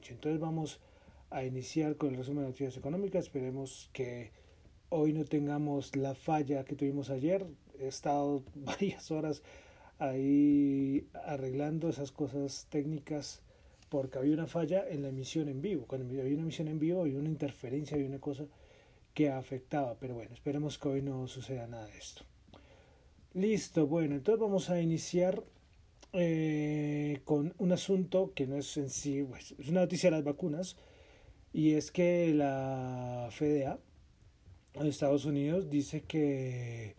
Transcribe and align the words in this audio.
noche. 0.00 0.14
Entonces 0.14 0.40
vamos 0.40 0.80
a 1.30 1.44
iniciar 1.44 1.96
con 1.96 2.10
el 2.10 2.16
resumen 2.16 2.42
de 2.42 2.48
noticias 2.48 2.76
económicas. 2.76 3.24
Esperemos 3.24 3.90
que 3.92 4.32
hoy 4.88 5.12
no 5.12 5.24
tengamos 5.24 5.94
la 5.94 6.14
falla 6.14 6.64
que 6.64 6.74
tuvimos 6.74 7.10
ayer. 7.10 7.46
He 7.78 7.88
estado 7.88 8.42
varias 8.54 9.10
horas 9.10 9.42
ahí 9.98 11.06
arreglando 11.26 11.90
esas 11.90 12.10
cosas 12.12 12.66
técnicas 12.70 13.42
porque 13.90 14.18
había 14.18 14.32
una 14.32 14.46
falla 14.46 14.88
en 14.88 15.02
la 15.02 15.08
emisión 15.08 15.48
en 15.48 15.60
vivo. 15.60 15.84
Cuando 15.86 16.18
había 16.18 16.34
una 16.34 16.44
emisión 16.44 16.68
en 16.68 16.78
vivo 16.78 17.02
había 17.02 17.18
una 17.18 17.28
interferencia, 17.28 17.96
había 17.96 18.08
una 18.08 18.20
cosa 18.20 18.46
que 19.12 19.28
afectaba. 19.28 19.96
Pero 20.00 20.14
bueno, 20.14 20.32
esperemos 20.32 20.78
que 20.78 20.88
hoy 20.88 21.02
no 21.02 21.26
suceda 21.28 21.66
nada 21.66 21.86
de 21.86 21.98
esto. 21.98 22.22
Listo, 23.34 23.86
bueno, 23.86 24.14
entonces 24.14 24.40
vamos 24.40 24.70
a 24.70 24.80
iniciar 24.80 25.44
eh, 26.12 27.20
con 27.24 27.54
un 27.58 27.72
asunto 27.72 28.32
que 28.34 28.46
no 28.46 28.56
es 28.56 28.76
en 28.76 28.90
sí, 28.90 29.22
pues, 29.22 29.54
es 29.58 29.68
una 29.68 29.80
noticia 29.80 30.10
de 30.10 30.16
las 30.16 30.24
vacunas, 30.24 30.76
y 31.52 31.74
es 31.74 31.90
que 31.90 32.32
la 32.34 33.28
FDA 33.30 33.78
de 34.74 34.88
Estados 34.88 35.24
Unidos 35.24 35.68
dice 35.68 36.02
que, 36.02 36.94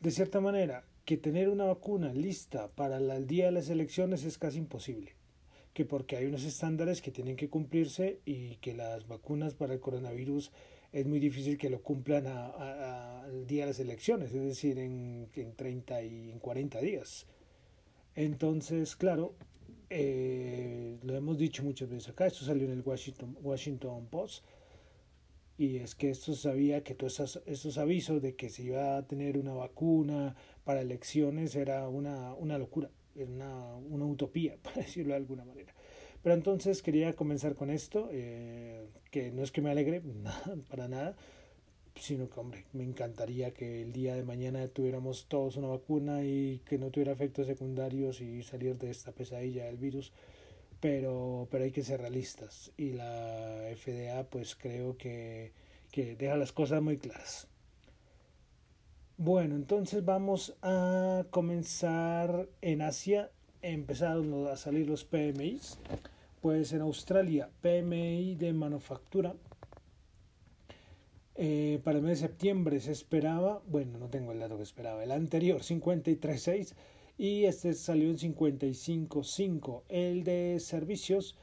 de 0.00 0.10
cierta 0.10 0.40
manera, 0.40 0.84
que 1.04 1.16
tener 1.16 1.48
una 1.48 1.64
vacuna 1.64 2.12
lista 2.12 2.68
para 2.68 2.98
el 2.98 3.26
día 3.26 3.46
de 3.46 3.52
las 3.52 3.68
elecciones 3.70 4.24
es 4.24 4.38
casi 4.38 4.58
imposible, 4.58 5.14
que 5.72 5.84
porque 5.84 6.16
hay 6.16 6.26
unos 6.26 6.44
estándares 6.44 7.02
que 7.02 7.12
tienen 7.12 7.36
que 7.36 7.48
cumplirse 7.48 8.20
y 8.24 8.56
que 8.56 8.74
las 8.74 9.06
vacunas 9.06 9.54
para 9.54 9.74
el 9.74 9.80
coronavirus 9.80 10.52
es 10.92 11.06
muy 11.06 11.20
difícil 11.20 11.58
que 11.58 11.70
lo 11.70 11.82
cumplan 11.82 12.26
al 12.26 13.46
día 13.46 13.64
de 13.64 13.70
las 13.70 13.80
elecciones, 13.80 14.32
es 14.32 14.42
decir, 14.42 14.78
en, 14.78 15.28
en 15.34 15.54
30 15.54 16.02
y 16.02 16.30
en 16.30 16.38
40 16.38 16.80
días. 16.80 17.26
Entonces, 18.16 18.96
claro, 18.96 19.34
eh, 19.90 20.98
lo 21.02 21.14
hemos 21.14 21.38
dicho 21.38 21.62
muchas 21.62 21.88
veces 21.90 22.08
acá, 22.08 22.26
esto 22.26 22.44
salió 22.44 22.64
en 22.64 22.72
el 22.72 22.80
Washington, 22.80 23.36
Washington 23.42 24.06
Post, 24.06 24.42
y 25.58 25.76
es 25.76 25.94
que 25.94 26.10
esto 26.10 26.34
sabía 26.34 26.82
que 26.82 26.94
todos 26.94 27.42
esos, 27.46 27.78
avisos 27.78 28.20
de 28.20 28.34
que 28.34 28.48
se 28.48 28.64
iba 28.64 28.96
a 28.96 29.06
tener 29.06 29.38
una 29.38 29.52
vacuna 29.52 30.34
para 30.64 30.80
elecciones 30.80 31.54
era 31.56 31.88
una, 31.88 32.34
una 32.34 32.58
locura, 32.58 32.90
era 33.14 33.30
una, 33.30 33.76
una 33.76 34.06
utopía, 34.06 34.56
para 34.62 34.76
decirlo 34.76 35.12
de 35.12 35.18
alguna 35.18 35.44
manera. 35.44 35.74
Pero 36.22 36.34
entonces 36.34 36.82
quería 36.82 37.12
comenzar 37.12 37.54
con 37.54 37.70
esto, 37.70 38.08
eh, 38.12 38.88
que 39.10 39.30
no 39.30 39.42
es 39.42 39.52
que 39.52 39.60
me 39.60 39.70
alegre, 39.70 40.00
nada, 40.22 40.56
para 40.68 40.88
nada, 40.88 41.16
sino 41.98 42.28
que, 42.28 42.40
hombre, 42.40 42.64
me 42.72 42.84
encantaría 42.84 43.52
que 43.52 43.82
el 43.82 43.92
día 43.92 44.14
de 44.14 44.22
mañana 44.22 44.66
tuviéramos 44.68 45.26
todos 45.26 45.56
una 45.56 45.68
vacuna 45.68 46.22
y 46.22 46.60
que 46.66 46.78
no 46.78 46.90
tuviera 46.90 47.12
efectos 47.12 47.46
secundarios 47.46 48.20
y 48.20 48.42
salir 48.42 48.76
de 48.76 48.90
esta 48.90 49.12
pesadilla 49.12 49.64
del 49.64 49.78
virus, 49.78 50.12
pero, 50.80 51.48
pero 51.50 51.64
hay 51.64 51.70
que 51.70 51.82
ser 51.82 52.00
realistas 52.00 52.72
y 52.76 52.92
la 52.92 53.70
FDA 53.76 54.24
pues 54.24 54.54
creo 54.54 54.96
que, 54.96 55.52
que 55.90 56.16
deja 56.16 56.36
las 56.36 56.52
cosas 56.52 56.82
muy 56.82 56.98
claras. 56.98 57.48
Bueno, 59.18 59.56
entonces 59.56 60.04
vamos 60.04 60.54
a 60.60 61.24
comenzar 61.30 62.50
en 62.60 62.82
Asia. 62.82 63.30
Empezaron 63.62 64.46
a 64.48 64.56
salir 64.56 64.86
los 64.86 65.04
PMIs. 65.04 65.78
Pues 66.42 66.74
en 66.74 66.82
Australia, 66.82 67.48
PMI 67.62 68.34
de 68.34 68.52
manufactura 68.52 69.34
eh, 71.38 71.80
para 71.84 71.98
el 71.98 72.04
mes 72.04 72.20
de 72.20 72.28
septiembre 72.28 72.80
se 72.80 72.92
esperaba, 72.92 73.62
bueno, 73.68 73.98
no 73.98 74.08
tengo 74.08 74.32
el 74.32 74.38
dato 74.38 74.56
que 74.56 74.62
esperaba, 74.62 75.04
el 75.04 75.12
anterior 75.12 75.60
53.6 75.60 76.74
y 77.18 77.44
este 77.44 77.74
salió 77.74 78.10
en 78.10 78.18
55.5. 78.18 79.82
El 79.88 80.24
de 80.24 80.58
servicios 80.60 81.36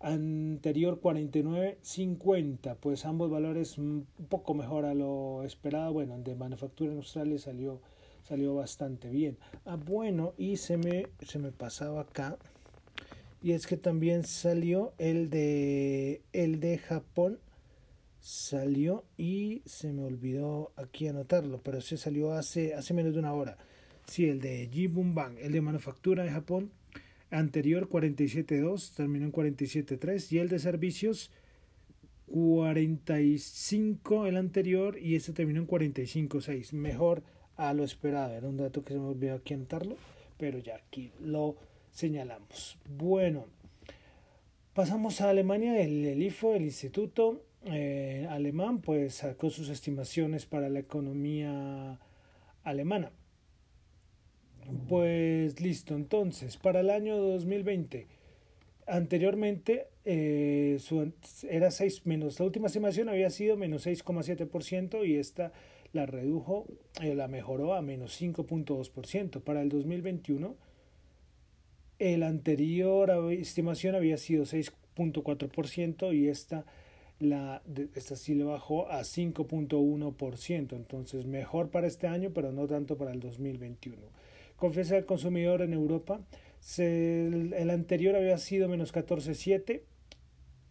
anterior 0.00 1.00
49.50, 1.00 2.76
pues 2.80 3.04
ambos 3.06 3.30
valores 3.30 3.78
un 3.78 4.06
poco 4.28 4.54
mejor 4.54 4.84
a 4.84 4.94
lo 4.94 5.42
esperado. 5.44 5.92
Bueno, 5.92 6.14
el 6.14 6.24
de 6.24 6.34
manufactura 6.34 6.92
en 6.92 6.98
Australia 6.98 7.38
salió, 7.38 7.80
salió 8.22 8.54
bastante 8.54 9.08
bien. 9.08 9.38
Ah, 9.64 9.76
bueno, 9.76 10.34
y 10.36 10.58
se 10.58 10.76
me, 10.76 11.06
se 11.20 11.38
me 11.38 11.52
pasaba 11.52 12.02
acá. 12.02 12.36
Y 13.42 13.52
es 13.52 13.66
que 13.66 13.76
también 13.76 14.24
salió 14.24 14.92
el 14.98 15.28
de, 15.30 16.22
el 16.32 16.60
de 16.60 16.78
Japón 16.78 17.38
salió 18.24 19.04
y 19.18 19.60
se 19.66 19.92
me 19.92 20.02
olvidó 20.02 20.72
aquí 20.76 21.06
anotarlo, 21.08 21.60
pero 21.62 21.82
se 21.82 21.98
salió 21.98 22.32
hace, 22.32 22.72
hace 22.72 22.94
menos 22.94 23.12
de 23.12 23.18
una 23.18 23.34
hora. 23.34 23.58
Sí, 24.06 24.26
el 24.30 24.40
de 24.40 24.66
Jibun 24.72 25.14
Bang, 25.14 25.36
el 25.42 25.52
de 25.52 25.60
manufactura 25.60 26.24
de 26.24 26.30
Japón, 26.30 26.70
anterior 27.30 27.86
47.2, 27.90 28.94
terminó 28.94 29.26
en 29.26 29.32
47.3 29.32 30.32
y 30.32 30.38
el 30.38 30.48
de 30.48 30.58
servicios 30.58 31.30
45 32.26 34.24
el 34.24 34.38
anterior 34.38 34.98
y 34.98 35.16
este 35.16 35.34
terminó 35.34 35.60
en 35.60 35.68
45.6, 35.68 36.72
mejor 36.72 37.22
a 37.56 37.74
lo 37.74 37.84
esperado. 37.84 38.32
Era 38.32 38.48
un 38.48 38.56
dato 38.56 38.82
que 38.82 38.94
se 38.94 39.00
me 39.00 39.04
olvidó 39.04 39.34
aquí 39.34 39.52
anotarlo, 39.52 39.98
pero 40.38 40.58
ya 40.58 40.76
aquí 40.76 41.12
lo 41.20 41.56
señalamos. 41.92 42.78
Bueno, 42.88 43.44
pasamos 44.72 45.20
a 45.20 45.28
Alemania, 45.28 45.78
el, 45.82 46.06
el 46.06 46.22
IFO, 46.22 46.54
el 46.54 46.62
Instituto 46.62 47.42
eh, 47.66 48.26
alemán, 48.30 48.80
pues 48.80 49.14
sacó 49.14 49.50
sus 49.50 49.68
estimaciones 49.68 50.46
para 50.46 50.68
la 50.68 50.80
economía 50.80 51.98
alemana. 52.62 53.10
Pues 54.88 55.60
listo, 55.60 55.94
entonces, 55.94 56.56
para 56.56 56.80
el 56.80 56.90
año 56.90 57.16
2020, 57.16 58.06
anteriormente 58.86 59.88
eh, 60.04 60.78
era 61.48 61.70
6 61.70 62.06
menos, 62.06 62.38
la 62.38 62.46
última 62.46 62.66
estimación 62.66 63.08
había 63.08 63.30
sido 63.30 63.56
menos 63.56 63.86
6,7% 63.86 65.06
y 65.06 65.16
esta 65.16 65.52
la 65.92 66.06
redujo, 66.06 66.66
eh, 67.00 67.14
la 67.14 67.28
mejoró 67.28 67.74
a 67.74 67.82
menos 67.82 68.20
5.2%. 68.20 69.40
Para 69.40 69.62
el 69.62 69.68
2021, 69.68 70.56
el 71.98 72.22
anterior 72.22 73.32
estimación 73.32 73.94
había 73.94 74.16
sido 74.16 74.44
6.4% 74.44 76.14
y 76.14 76.28
esta 76.28 76.66
esta 77.94 78.16
sí 78.16 78.34
le 78.34 78.44
bajó 78.44 78.88
a 78.90 79.00
5.1%, 79.00 80.72
entonces 80.76 81.26
mejor 81.26 81.70
para 81.70 81.86
este 81.86 82.06
año, 82.06 82.30
pero 82.34 82.52
no 82.52 82.66
tanto 82.66 82.96
para 82.96 83.12
el 83.12 83.20
2021. 83.20 83.96
Confianza 84.56 84.94
del 84.94 85.04
consumidor 85.04 85.62
en 85.62 85.72
Europa, 85.72 86.20
el, 86.78 87.70
anterior 87.70 88.16
había 88.16 88.38
sido 88.38 88.68
menos 88.68 88.94
14.7, 88.94 89.82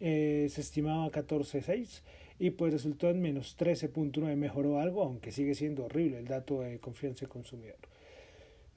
eh, 0.00 0.48
se 0.50 0.60
estimaba 0.60 1.10
14.6 1.10 2.02
y 2.38 2.50
pues 2.50 2.72
resultó 2.72 3.10
en 3.10 3.22
menos 3.22 3.56
13.9, 3.58 4.36
mejoró 4.36 4.80
algo, 4.80 5.02
aunque 5.02 5.32
sigue 5.32 5.54
siendo 5.54 5.84
horrible 5.84 6.18
el 6.18 6.26
dato 6.26 6.60
de 6.60 6.78
confianza 6.80 7.20
del 7.20 7.28
consumidor. 7.28 7.78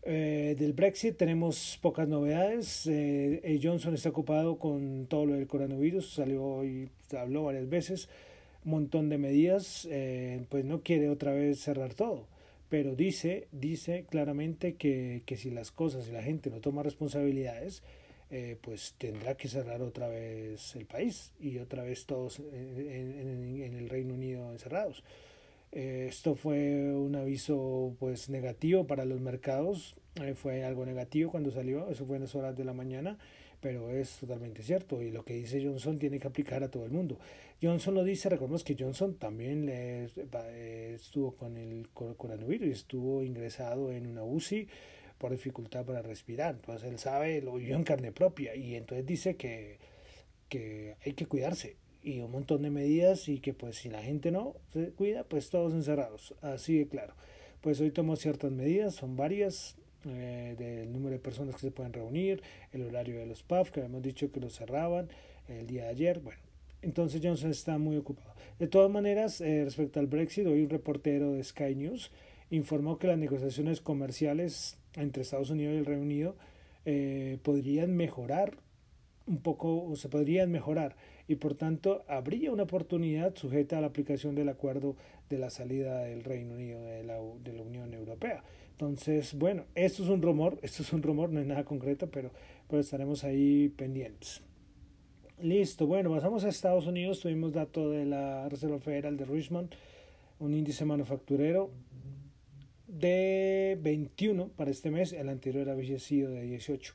Eh, 0.10 0.56
del 0.58 0.72
Brexit 0.72 1.18
tenemos 1.18 1.78
pocas 1.82 2.08
novedades. 2.08 2.88
Eh, 2.88 3.42
eh, 3.44 3.60
Johnson 3.62 3.94
está 3.94 4.08
ocupado 4.08 4.58
con 4.58 5.06
todo 5.08 5.26
lo 5.26 5.34
del 5.34 5.48
coronavirus, 5.48 6.14
salió 6.14 6.64
y 6.64 6.88
habló 7.12 7.44
varias 7.44 7.68
veces, 7.68 8.08
un 8.64 8.72
montón 8.72 9.10
de 9.10 9.18
medidas, 9.18 9.86
pues 10.48 10.64
no 10.64 10.82
quiere 10.82 11.10
otra 11.10 11.34
vez 11.34 11.60
cerrar 11.60 11.94
todo, 11.94 12.26
pero 12.70 12.96
dice, 12.96 13.50
dice 13.52 14.06
claramente 14.10 14.76
que, 14.76 15.24
que 15.26 15.36
si 15.36 15.52
las 15.52 15.72
cosas 15.72 16.08
y 16.08 16.14
la 16.14 16.24
gente 16.24 16.50
no 16.50 16.62
toma 16.62 16.84
responsabilidades, 16.84 17.84
pues 18.62 18.96
tendrá 18.98 19.36
que 19.36 19.50
cerrar 19.50 19.82
otra 19.82 20.08
vez 20.08 20.76
el 20.76 20.86
país 20.86 21.34
y 21.40 21.60
otra 21.60 21.84
vez 21.84 22.06
todos 22.06 22.40
en 22.40 23.74
el 23.78 23.90
Reino 23.90 24.14
Unido 24.14 24.52
encerrados. 24.54 25.04
Eh, 25.72 26.08
esto 26.10 26.36
fue 26.36 26.94
un 26.94 27.16
aviso 27.16 27.96
pues 28.00 28.30
negativo 28.30 28.88
para 28.88 29.06
los 29.06 29.20
mercados, 29.20 29.96
eh, 30.16 30.34
fue 30.34 30.64
algo 30.64 30.86
negativo 30.86 31.32
cuando 31.32 31.52
salió, 31.52 31.90
eso 31.90 32.06
fue 32.06 32.16
en 32.16 32.24
las 32.24 32.36
horas 32.36 32.56
de 32.56 32.64
la 32.64 32.74
mañana, 32.74 33.18
pero 33.60 33.92
es 33.92 34.18
totalmente 34.18 34.64
cierto. 34.64 35.02
Y 35.02 35.12
lo 35.12 35.26
que 35.26 35.34
dice 35.34 35.64
Johnson 35.64 36.00
tiene 36.00 36.20
que 36.20 36.28
aplicar 36.28 36.64
a 36.64 36.72
todo 36.72 36.86
el 36.86 36.92
mundo. 36.92 37.20
Johnson 37.62 37.96
lo 37.96 38.04
dice, 38.04 38.30
recordemos 38.30 38.64
que 38.64 38.76
Johnson 38.80 39.16
también 39.16 39.66
le, 39.66 40.06
eh, 40.06 40.94
estuvo 40.96 41.36
con 41.36 41.58
el 41.58 41.90
coronavirus 41.90 42.70
estuvo 42.70 43.24
ingresado 43.24 43.92
en 43.92 44.08
una 44.08 44.24
UCI 44.24 44.68
por 45.18 45.32
dificultad 45.32 45.84
para 45.84 46.04
respirar, 46.04 46.56
entonces 46.56 46.88
él 46.88 47.00
sabe, 47.00 47.42
lo 47.42 47.56
vivió 47.56 47.76
en 47.76 47.84
carne 47.84 48.12
propia. 48.12 48.56
Y 48.56 48.76
entonces 48.76 49.06
dice 49.06 49.36
que, 49.36 49.80
que 50.48 50.96
hay 51.04 51.14
que 51.14 51.26
cuidarse 51.26 51.76
y 52.08 52.22
un 52.22 52.32
montón 52.32 52.62
de 52.62 52.70
medidas 52.70 53.28
y 53.28 53.40
que 53.40 53.54
pues 53.54 53.76
si 53.76 53.90
la 53.90 54.02
gente 54.02 54.32
no 54.32 54.56
se 54.72 54.92
cuida, 54.92 55.26
pues 55.26 55.50
todos 55.50 55.74
encerrados, 55.74 56.34
así 56.42 56.78
de 56.78 56.88
claro. 56.88 57.14
Pues 57.60 57.82
hoy 57.82 57.92
tomó 57.92 58.16
ciertas 58.16 58.52
medidas, 58.52 58.96
son 58.96 59.18
varias, 59.18 59.76
eh, 60.06 60.56
del 60.58 60.94
número 60.94 61.14
de 61.14 61.20
personas 61.20 61.56
que 61.56 61.62
se 61.62 61.72
pueden 61.72 61.92
reunir, 61.92 62.42
el 62.72 62.84
horario 62.84 63.20
de 63.20 63.26
los 63.26 63.44
pubs, 63.44 63.72
que 63.72 63.82
habíamos 63.82 64.04
dicho 64.04 64.32
que 64.32 64.40
los 64.40 64.56
cerraban 64.56 65.10
el 65.50 65.68
día 65.68 65.84
de 65.84 65.90
ayer, 65.90 66.20
bueno, 66.22 66.40
entonces 66.82 67.20
Johnson 67.22 67.52
está 67.52 67.78
muy 67.78 67.98
ocupado. 67.98 68.34
De 68.58 68.68
todas 68.68 68.90
maneras, 68.90 69.42
eh, 69.42 69.66
respecto 69.66 70.00
al 70.00 70.08
Brexit, 70.08 70.48
hoy 70.48 70.62
un 70.62 70.70
reportero 70.70 71.34
de 71.34 71.44
Sky 71.44 71.76
News 71.76 72.12
informó 72.52 73.00
que 73.00 73.08
las 73.08 73.18
negociaciones 73.18 73.82
comerciales 73.82 74.78
entre 74.96 75.24
Estados 75.24 75.50
Unidos 75.50 75.74
y 75.76 75.78
el 75.80 75.86
Reino 75.86 76.04
Unido 76.04 76.36
eh, 76.86 77.38
podrían 77.44 77.98
mejorar 77.98 78.58
un 79.26 79.42
poco 79.42 79.84
o 79.84 79.96
se 79.98 80.08
podrían 80.08 80.52
mejorar 80.52 80.96
y 81.28 81.36
por 81.36 81.56
tanto 81.56 82.04
habría 82.08 82.52
una 82.52 82.64
oportunidad 82.64 83.36
sujeta 83.36 83.78
a 83.78 83.82
la 83.82 83.88
aplicación 83.88 84.36
del 84.36 84.50
acuerdo 84.50 84.96
de 85.30 85.38
la 85.38 85.50
salida 85.50 86.04
del 86.04 86.24
Reino 86.24 86.54
Unido 86.54 86.82
de 86.84 87.04
la, 87.04 87.20
de 87.44 87.54
la 87.54 87.64
Unión 87.64 87.94
Europea. 87.94 88.44
Entonces, 88.72 89.34
bueno, 89.34 89.66
esto 89.76 90.04
es 90.04 90.10
un 90.10 90.22
rumor, 90.22 90.60
esto 90.64 90.84
es 90.84 90.94
un 90.94 91.02
rumor, 91.02 91.30
no 91.30 91.40
es 91.40 91.48
nada 91.48 91.66
concreto, 91.66 92.10
pero, 92.10 92.32
pero 92.70 92.80
estaremos 92.80 93.24
ahí 93.24 93.70
pendientes. 93.70 94.42
Listo, 95.42 95.86
bueno, 95.86 96.10
pasamos 96.10 96.44
a 96.46 96.50
Estados 96.50 96.88
Unidos, 96.88 97.20
tuvimos 97.20 97.54
dato 97.54 97.92
de 97.92 98.06
la 98.06 98.50
Reserva 98.50 98.80
Federal 98.80 99.18
de 99.18 99.26
Richmond, 99.26 99.70
un 100.40 100.54
índice 100.54 100.86
manufacturero 100.86 101.70
de 102.88 103.78
21 103.82 104.50
para 104.50 104.72
este 104.72 104.90
mes, 104.90 105.14
el 105.14 105.30
anterior 105.30 105.70
había 105.70 106.00
sido 106.00 106.32
de 106.32 106.42
18. 106.42 106.94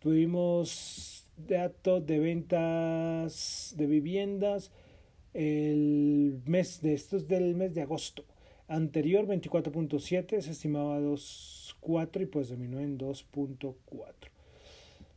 Tuvimos 0.00 1.23
datos 1.36 2.06
de 2.06 2.18
ventas 2.18 3.74
de 3.76 3.86
viviendas 3.86 4.70
el 5.34 6.40
mes 6.46 6.80
de 6.80 6.94
estos 6.94 7.26
del 7.26 7.54
mes 7.54 7.74
de 7.74 7.82
agosto. 7.82 8.24
Anterior 8.68 9.26
24.7 9.26 10.40
se 10.40 10.50
estimaba 10.50 11.00
2.4 11.00 12.22
y 12.22 12.26
pues 12.26 12.48
terminó 12.48 12.80
en 12.80 12.98
2.4 12.98 13.74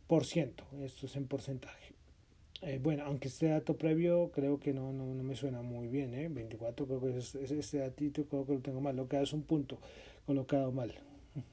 por 0.08 0.26
ciento. 0.26 0.64
Esto 0.82 1.06
es 1.06 1.16
en 1.16 1.28
porcentaje. 1.28 1.94
Eh, 2.64 2.80
bueno, 2.82 3.04
aunque 3.06 3.28
este 3.28 3.48
dato 3.48 3.78
previo 3.78 4.32
creo 4.34 4.60
que 4.60 4.74
no, 4.74 4.92
no, 4.92 5.14
no 5.14 5.24
me 5.24 5.36
suena 5.36 5.62
muy 5.62 5.88
bien, 5.88 6.16
¿eh? 6.16 6.28
24 6.28 6.88
creo 6.88 7.00
que 7.00 7.18
es, 7.18 7.36
este 7.36 7.78
datito 7.78 8.26
creo 8.26 8.46
que 8.48 8.54
lo 8.54 8.60
tengo 8.60 8.82
mal, 8.82 8.96
lo 8.96 9.08
que 9.08 9.22
es 9.22 9.32
un 9.32 9.44
punto 9.44 9.78
colocado 10.26 10.72
mal. 10.72 10.94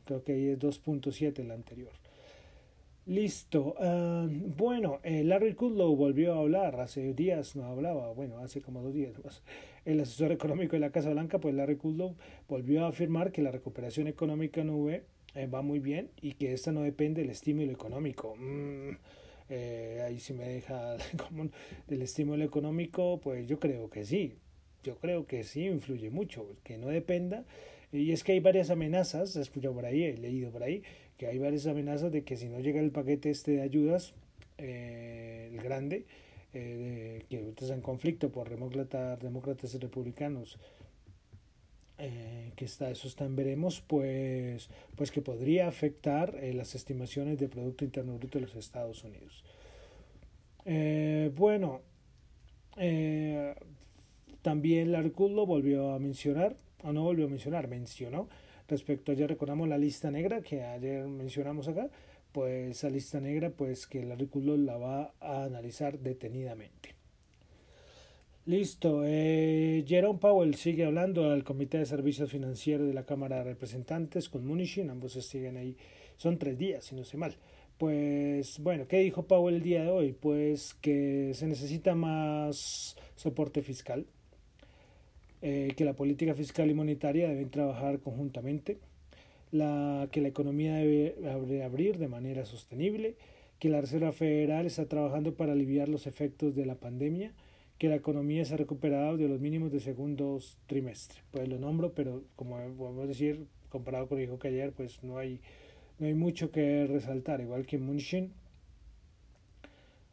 Creo 0.06 0.24
que 0.24 0.32
ahí 0.32 0.48
es 0.48 0.58
2.7 0.58 1.40
el 1.40 1.50
anterior. 1.50 1.92
Listo. 3.06 3.74
Uh, 3.78 4.28
bueno, 4.56 5.00
eh, 5.02 5.24
Larry 5.24 5.54
Kudlow 5.54 5.94
volvió 5.94 6.34
a 6.34 6.38
hablar. 6.38 6.80
Hace 6.80 7.12
días 7.12 7.54
no 7.54 7.66
hablaba. 7.66 8.12
Bueno, 8.12 8.38
hace 8.38 8.62
como 8.62 8.80
dos 8.80 8.94
días. 8.94 9.12
El 9.84 10.00
asesor 10.00 10.32
económico 10.32 10.72
de 10.72 10.80
la 10.80 10.90
Casa 10.90 11.10
Blanca, 11.10 11.38
pues 11.38 11.54
Larry 11.54 11.76
Kudlow, 11.76 12.16
volvió 12.48 12.86
a 12.86 12.88
afirmar 12.88 13.30
que 13.30 13.42
la 13.42 13.50
recuperación 13.50 14.06
económica 14.06 14.62
en 14.62 14.70
UE 14.70 15.04
eh, 15.34 15.46
va 15.46 15.60
muy 15.60 15.80
bien 15.80 16.10
y 16.22 16.32
que 16.32 16.54
esta 16.54 16.72
no 16.72 16.80
depende 16.80 17.20
del 17.20 17.30
estímulo 17.30 17.70
económico. 17.70 18.36
Mm, 18.38 18.96
eh, 19.50 20.02
ahí 20.06 20.18
sí 20.18 20.32
me 20.32 20.48
deja 20.48 20.96
como 21.28 21.50
del 21.86 22.00
estímulo 22.00 22.42
económico, 22.42 23.20
pues 23.22 23.46
yo 23.46 23.58
creo 23.60 23.90
que 23.90 24.06
sí. 24.06 24.38
Yo 24.82 24.96
creo 24.96 25.26
que 25.26 25.44
sí 25.44 25.66
influye 25.66 26.08
mucho. 26.08 26.56
Que 26.62 26.78
no 26.78 26.88
dependa. 26.88 27.44
Y 27.94 28.10
es 28.10 28.24
que 28.24 28.32
hay 28.32 28.40
varias 28.40 28.70
amenazas, 28.70 29.36
he 29.36 29.40
escuchado 29.40 29.72
por 29.72 29.84
ahí, 29.84 30.02
he 30.02 30.16
leído 30.16 30.50
por 30.50 30.64
ahí, 30.64 30.82
que 31.16 31.26
hay 31.26 31.38
varias 31.38 31.66
amenazas 31.66 32.12
de 32.12 32.24
que 32.24 32.36
si 32.36 32.48
no 32.48 32.60
llega 32.60 32.80
el 32.80 32.90
paquete 32.90 33.30
este 33.30 33.52
de 33.52 33.62
ayudas, 33.62 34.14
eh, 34.58 35.50
el 35.52 35.60
grande, 35.60 36.06
eh, 36.52 37.24
que 37.28 37.48
está 37.48 37.74
en 37.74 37.80
conflicto 37.80 38.30
por 38.30 38.48
demócratas, 38.48 39.20
demócratas 39.20 39.74
y 39.74 39.78
republicanos, 39.78 40.58
eh, 41.98 42.52
que 42.56 42.64
está, 42.64 42.90
eso 42.90 43.06
está 43.06 43.24
en 43.24 43.36
veremos, 43.36 43.80
pues, 43.80 44.68
pues 44.96 45.10
que 45.12 45.22
podría 45.22 45.68
afectar 45.68 46.34
las 46.54 46.74
estimaciones 46.74 47.38
de 47.38 47.48
Producto 47.48 47.84
Interno 47.84 48.18
Bruto 48.18 48.38
de 48.38 48.46
los 48.46 48.56
Estados 48.56 49.04
Unidos. 49.04 49.44
bueno, 51.36 51.82
también 54.42 54.92
Larcullo 54.92 55.46
volvió 55.46 55.92
a 55.92 55.98
mencionar, 55.98 56.56
o 56.82 56.92
no 56.92 57.02
volvió 57.04 57.26
a 57.26 57.28
mencionar, 57.28 57.68
mencionó 57.68 58.28
respecto 58.68 59.12
ayer 59.12 59.28
recordamos 59.28 59.68
la 59.68 59.78
lista 59.78 60.10
negra 60.10 60.40
que 60.40 60.62
ayer 60.62 61.06
mencionamos 61.06 61.68
acá 61.68 61.90
pues 62.32 62.70
esa 62.76 62.90
lista 62.90 63.20
negra 63.20 63.50
pues 63.50 63.86
que 63.86 64.00
el 64.00 64.12
artículo 64.12 64.56
la 64.56 64.76
va 64.76 65.14
a 65.20 65.44
analizar 65.44 65.98
detenidamente 65.98 66.94
listo 68.46 69.02
eh, 69.04 69.84
Jerome 69.86 70.18
Powell 70.18 70.54
sigue 70.54 70.84
hablando 70.84 71.30
al 71.30 71.44
comité 71.44 71.78
de 71.78 71.86
servicios 71.86 72.30
financieros 72.30 72.86
de 72.86 72.94
la 72.94 73.06
cámara 73.06 73.38
de 73.38 73.44
representantes 73.44 74.28
con 74.28 74.46
Munishin 74.46 74.90
ambos 74.90 75.12
siguen 75.12 75.56
ahí 75.56 75.76
son 76.16 76.38
tres 76.38 76.58
días 76.58 76.84
si 76.84 76.94
no 76.94 77.04
sé 77.04 77.16
mal 77.16 77.36
pues 77.78 78.60
bueno, 78.60 78.86
¿qué 78.86 79.00
dijo 79.00 79.26
Powell 79.26 79.56
el 79.56 79.62
día 79.62 79.82
de 79.82 79.90
hoy? 79.90 80.12
Pues 80.12 80.74
que 80.74 81.32
se 81.34 81.46
necesita 81.46 81.94
más 81.94 82.96
soporte 83.16 83.62
fiscal, 83.62 84.06
eh, 85.46 85.74
que 85.76 85.84
la 85.84 85.92
política 85.92 86.34
fiscal 86.34 86.70
y 86.70 86.74
monetaria 86.74 87.28
deben 87.28 87.50
trabajar 87.50 87.98
conjuntamente, 87.98 88.78
la, 89.52 90.08
que 90.10 90.22
la 90.22 90.28
economía 90.28 90.76
debe 90.76 91.62
abrir 91.62 91.98
de 91.98 92.08
manera 92.08 92.46
sostenible, 92.46 93.16
que 93.58 93.68
la 93.68 93.82
Reserva 93.82 94.12
Federal 94.12 94.64
está 94.64 94.86
trabajando 94.86 95.34
para 95.34 95.52
aliviar 95.52 95.90
los 95.90 96.06
efectos 96.06 96.54
de 96.54 96.64
la 96.64 96.76
pandemia, 96.76 97.32
que 97.76 97.90
la 97.90 97.96
economía 97.96 98.42
se 98.46 98.54
ha 98.54 98.56
recuperado 98.56 99.18
de 99.18 99.28
los 99.28 99.38
mínimos 99.38 99.70
de 99.70 99.80
segundo 99.80 100.40
trimestre. 100.66 101.20
Pues 101.30 101.46
lo 101.46 101.58
nombro, 101.58 101.92
pero 101.92 102.22
como 102.36 102.56
podemos 102.78 103.06
decir, 103.06 103.44
comparado 103.68 104.08
con 104.08 104.16
que 104.16 104.22
dijo 104.22 104.38
que 104.38 104.48
ayer, 104.48 104.72
pues 104.72 105.02
no 105.02 105.18
hay, 105.18 105.40
no 105.98 106.06
hay 106.06 106.14
mucho 106.14 106.52
que 106.52 106.86
resaltar, 106.86 107.42
igual 107.42 107.66
que 107.66 107.76
Munshin 107.76 108.32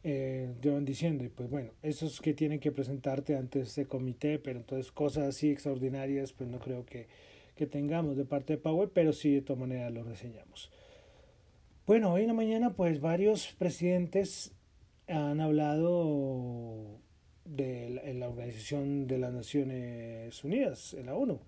eh, 0.04 0.52
van 0.64 0.84
diciendo, 0.84 1.24
y 1.24 1.28
pues 1.28 1.48
bueno, 1.48 1.70
esos 1.82 2.20
que 2.20 2.34
tienen 2.34 2.58
que 2.60 2.72
presentarte 2.72 3.36
ante 3.36 3.60
este 3.60 3.86
comité, 3.86 4.38
pero 4.38 4.58
entonces 4.58 4.90
cosas 4.90 5.28
así 5.28 5.50
extraordinarias, 5.50 6.32
pues 6.32 6.50
no 6.50 6.58
creo 6.58 6.84
que, 6.84 7.06
que 7.54 7.66
tengamos 7.66 8.16
de 8.16 8.24
parte 8.24 8.54
de 8.54 8.58
Power, 8.58 8.90
pero 8.92 9.12
sí 9.12 9.34
de 9.34 9.42
todas 9.42 9.60
maneras 9.60 9.92
lo 9.92 10.02
reseñamos. 10.02 10.70
Bueno, 11.86 12.12
hoy 12.12 12.22
en 12.22 12.28
la 12.28 12.34
mañana 12.34 12.74
pues 12.74 13.00
varios 13.00 13.54
presidentes 13.58 14.52
han 15.08 15.40
hablado 15.40 17.00
de 17.44 17.90
la, 17.90 18.02
en 18.02 18.20
la 18.20 18.28
Organización 18.28 19.06
de 19.06 19.18
las 19.18 19.32
Naciones 19.32 20.42
Unidas, 20.44 20.94
en 20.94 21.06
la 21.06 21.14
ONU. 21.14 21.40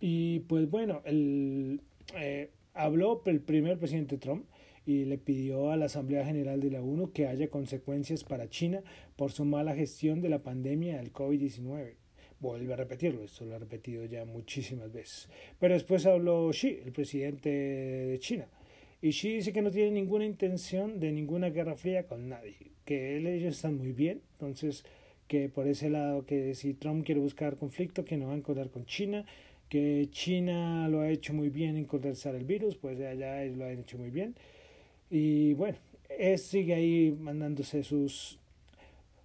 Y 0.00 0.40
pues 0.40 0.70
bueno, 0.70 1.02
el, 1.04 1.82
eh, 2.16 2.50
habló 2.74 3.22
el 3.26 3.40
primer 3.40 3.78
presidente 3.78 4.18
Trump 4.18 4.46
y 4.88 5.04
le 5.04 5.18
pidió 5.18 5.70
a 5.70 5.76
la 5.76 5.84
Asamblea 5.84 6.24
General 6.24 6.58
de 6.60 6.70
la 6.70 6.80
ONU 6.80 7.12
que 7.12 7.26
haya 7.26 7.48
consecuencias 7.48 8.24
para 8.24 8.48
China 8.48 8.82
por 9.16 9.30
su 9.32 9.44
mala 9.44 9.74
gestión 9.74 10.22
de 10.22 10.30
la 10.30 10.42
pandemia 10.42 10.96
del 10.96 11.12
COVID-19. 11.12 11.92
Vuelve 12.40 12.72
a 12.72 12.76
repetirlo, 12.76 13.22
esto 13.22 13.44
lo 13.44 13.54
ha 13.54 13.58
repetido 13.58 14.06
ya 14.06 14.24
muchísimas 14.24 14.90
veces. 14.90 15.28
Pero 15.60 15.74
después 15.74 16.06
habló 16.06 16.48
Xi, 16.52 16.80
el 16.82 16.92
presidente 16.92 17.50
de 17.50 18.18
China. 18.18 18.48
Y 19.02 19.10
Xi 19.10 19.34
dice 19.34 19.52
que 19.52 19.60
no 19.60 19.70
tiene 19.70 19.90
ninguna 19.90 20.24
intención 20.24 20.98
de 20.98 21.12
ninguna 21.12 21.50
guerra 21.50 21.76
fría 21.76 22.06
con 22.06 22.26
nadie, 22.26 22.56
que 22.86 23.18
ellos 23.18 23.56
están 23.56 23.76
muy 23.76 23.92
bien, 23.92 24.22
entonces 24.32 24.86
que 25.26 25.50
por 25.50 25.68
ese 25.68 25.90
lado 25.90 26.24
que 26.24 26.54
si 26.54 26.72
Trump 26.72 27.04
quiere 27.04 27.20
buscar 27.20 27.58
conflicto, 27.58 28.06
que 28.06 28.16
no 28.16 28.28
va 28.28 28.32
a 28.32 28.38
encontrar 28.38 28.70
con 28.70 28.86
China, 28.86 29.26
que 29.68 30.08
China 30.12 30.88
lo 30.88 31.02
ha 31.02 31.10
hecho 31.10 31.34
muy 31.34 31.50
bien 31.50 31.76
en 31.76 31.84
conversar 31.84 32.34
el 32.34 32.46
virus, 32.46 32.76
pues 32.76 32.98
allá 33.00 33.44
lo 33.44 33.66
han 33.66 33.80
hecho 33.80 33.98
muy 33.98 34.08
bien 34.08 34.34
y 35.10 35.54
bueno, 35.54 35.78
es, 36.08 36.42
sigue 36.42 36.74
ahí 36.74 37.16
mandándose 37.18 37.82
sus, 37.82 38.38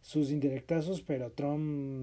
sus 0.02 0.32
indirectazos, 0.32 1.02
pero 1.02 1.32
Trump 1.32 1.62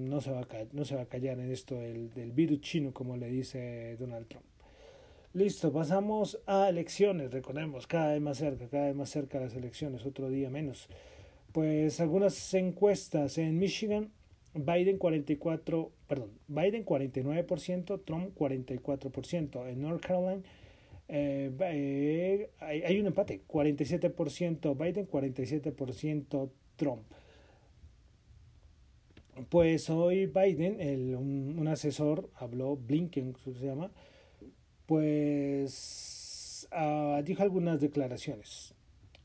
no 0.09 0.21
se 0.21 0.31
va 0.31 0.41
a, 0.41 0.47
no 0.73 0.85
se 0.85 0.95
va 0.95 1.01
a 1.01 1.05
callar 1.05 1.39
en 1.39 1.51
esto 1.51 1.75
del, 1.75 2.13
del 2.13 2.31
virus 2.31 2.61
chino, 2.61 2.93
como 2.93 3.17
le 3.17 3.27
dice 3.27 3.95
Donald 3.99 4.27
Trump. 4.27 4.45
Listo, 5.33 5.71
pasamos 5.71 6.39
a 6.45 6.67
elecciones, 6.67 7.31
recordemos, 7.31 7.87
cada 7.87 8.11
vez 8.11 8.21
más 8.21 8.37
cerca, 8.37 8.67
cada 8.67 8.87
vez 8.87 8.95
más 8.95 9.09
cerca 9.09 9.39
las 9.39 9.55
elecciones, 9.55 10.05
otro 10.05 10.29
día 10.29 10.49
menos. 10.49 10.89
Pues 11.53 12.01
algunas 12.01 12.53
encuestas 12.53 13.37
en 13.37 13.57
Michigan, 13.57 14.11
Biden 14.53 14.97
44, 14.97 15.89
perdón, 16.07 16.31
Biden 16.49 16.85
49%, 16.85 18.01
Trump 18.03 18.37
44%, 18.37 19.69
en 19.69 19.81
North 19.81 20.05
Carolina 20.05 20.41
eh, 21.13 21.51
eh, 21.59 22.49
hay, 22.59 22.83
hay, 22.83 22.99
un 23.01 23.07
empate, 23.07 23.41
47% 23.45 24.77
Biden, 24.77 25.09
47% 25.09 26.49
Trump. 26.77 27.03
Pues 29.49 29.89
hoy 29.89 30.27
Biden, 30.27 30.79
el, 30.79 31.15
un, 31.15 31.67
asesor, 31.67 32.29
habló, 32.35 32.77
Blinken 32.77 33.35
se 33.43 33.65
llama, 33.65 33.91
pues 34.85 36.69
uh, 36.71 37.21
dijo 37.23 37.43
algunas 37.43 37.81
declaraciones. 37.81 38.73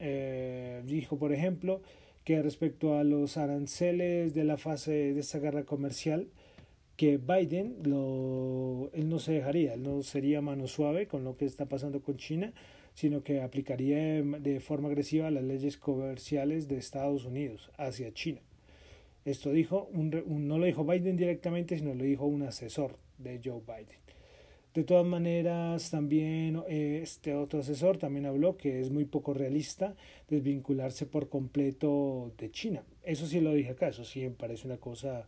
Eh, 0.00 0.82
dijo, 0.86 1.18
por 1.18 1.32
ejemplo, 1.32 1.82
que 2.24 2.42
respecto 2.42 2.98
a 2.98 3.04
los 3.04 3.36
aranceles 3.36 4.34
de 4.34 4.42
la 4.42 4.56
fase 4.56 5.14
de 5.14 5.20
esta 5.20 5.38
guerra 5.38 5.62
comercial, 5.62 6.28
que 6.96 7.18
Biden 7.18 7.76
lo, 7.84 8.90
él 8.94 9.08
no 9.08 9.18
se 9.18 9.32
dejaría, 9.32 9.74
él 9.74 9.82
no 9.82 10.02
sería 10.02 10.40
mano 10.40 10.66
suave 10.66 11.06
con 11.06 11.24
lo 11.24 11.36
que 11.36 11.44
está 11.44 11.66
pasando 11.66 12.00
con 12.00 12.16
China, 12.16 12.52
sino 12.94 13.22
que 13.22 13.42
aplicaría 13.42 14.22
de 14.22 14.60
forma 14.60 14.88
agresiva 14.88 15.30
las 15.30 15.44
leyes 15.44 15.76
comerciales 15.76 16.66
de 16.68 16.78
Estados 16.78 17.26
Unidos 17.26 17.70
hacia 17.76 18.12
China. 18.12 18.40
Esto 19.26 19.50
dijo, 19.52 19.88
un, 19.92 20.10
no 20.48 20.58
lo 20.58 20.64
dijo 20.64 20.84
Biden 20.84 21.16
directamente, 21.16 21.76
sino 21.76 21.94
lo 21.94 22.04
dijo 22.04 22.24
un 22.24 22.42
asesor 22.42 22.96
de 23.18 23.40
Joe 23.44 23.60
Biden. 23.60 23.98
De 24.72 24.84
todas 24.84 25.06
maneras, 25.06 25.90
también 25.90 26.62
eh, 26.68 27.00
este 27.02 27.34
otro 27.34 27.60
asesor 27.60 27.96
también 27.98 28.26
habló 28.26 28.56
que 28.56 28.80
es 28.80 28.90
muy 28.90 29.04
poco 29.04 29.34
realista 29.34 29.94
desvincularse 30.28 31.06
por 31.06 31.28
completo 31.28 32.32
de 32.38 32.50
China. 32.50 32.82
Eso 33.02 33.26
sí 33.26 33.40
lo 33.40 33.52
dije 33.52 33.70
acá, 33.70 33.88
eso 33.88 34.04
sí 34.04 34.20
me 34.20 34.30
parece 34.30 34.66
una 34.66 34.76
cosa 34.76 35.26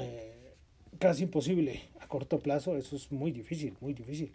eh, 0.00 0.54
casi 0.98 1.24
imposible 1.24 1.82
a 2.00 2.06
corto 2.06 2.38
plazo, 2.38 2.76
eso 2.76 2.96
es 2.96 3.10
muy 3.12 3.32
difícil, 3.32 3.76
muy 3.80 3.94
difícil. 3.94 4.32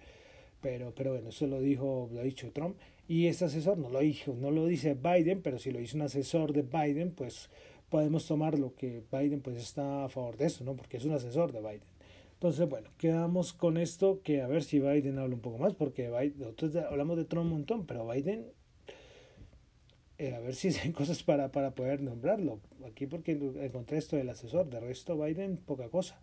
Pero, 0.62 0.94
pero 0.94 1.12
bueno, 1.12 1.30
eso 1.30 1.48
lo 1.48 1.62
dijo, 1.62 2.10
lo 2.12 2.20
ha 2.20 2.24
dicho 2.24 2.52
Trump. 2.52 2.78
Y 3.08 3.28
este 3.28 3.46
asesor 3.46 3.78
no 3.78 3.90
lo 3.90 4.00
dijo, 4.00 4.36
no 4.36 4.52
lo 4.52 4.68
dice 4.68 4.94
Biden, 4.94 5.42
pero 5.42 5.58
si 5.58 5.72
lo 5.72 5.80
dice 5.80 5.96
un 5.96 6.04
asesor 6.04 6.54
de 6.54 6.62
Biden, 6.62 7.12
pues 7.12 7.50
podemos 7.90 8.28
tomar 8.28 8.60
lo 8.60 8.76
que 8.76 9.02
Biden 9.12 9.42
pues 9.42 9.58
está 9.58 10.06
a 10.06 10.10
favor 10.10 10.38
de 10.38 10.46
eso, 10.46 10.64
¿no? 10.64 10.76
Porque 10.76 10.98
es 10.98 11.06
un 11.06 11.14
asesor 11.14 11.52
de 11.52 11.60
Biden. 11.60 11.90
Entonces, 12.34 12.70
bueno, 12.70 12.90
quedamos 12.98 13.52
con 13.52 13.78
esto, 13.78 14.22
que 14.24 14.42
a 14.42 14.48
ver 14.48 14.64
si 14.64 14.80
Biden 14.80 15.18
habla 15.18 15.36
un 15.36 15.42
poco 15.42 15.58
más, 15.58 15.74
porque 15.74 16.08
nosotros 16.38 16.76
hablamos 16.76 17.18
de 17.18 17.26
Trump 17.26 17.48
un 17.48 17.52
montón, 17.52 17.86
pero 17.86 18.08
Biden, 18.08 18.46
eh, 20.20 20.36
a 20.36 20.40
ver 20.40 20.54
si 20.54 20.68
hay 20.84 20.92
cosas 20.92 21.24
para, 21.24 21.52
para 21.52 21.72
poder 21.72 22.02
nombrarlo. 22.02 22.60
Aquí 22.86 23.08
porque 23.08 23.32
encontré 23.32 23.98
esto 23.98 24.18
del 24.18 24.30
asesor, 24.30 24.70
de 24.70 24.80
resto 24.80 25.18
Biden, 25.18 25.58
poca 25.58 25.90
cosa. 25.90 26.20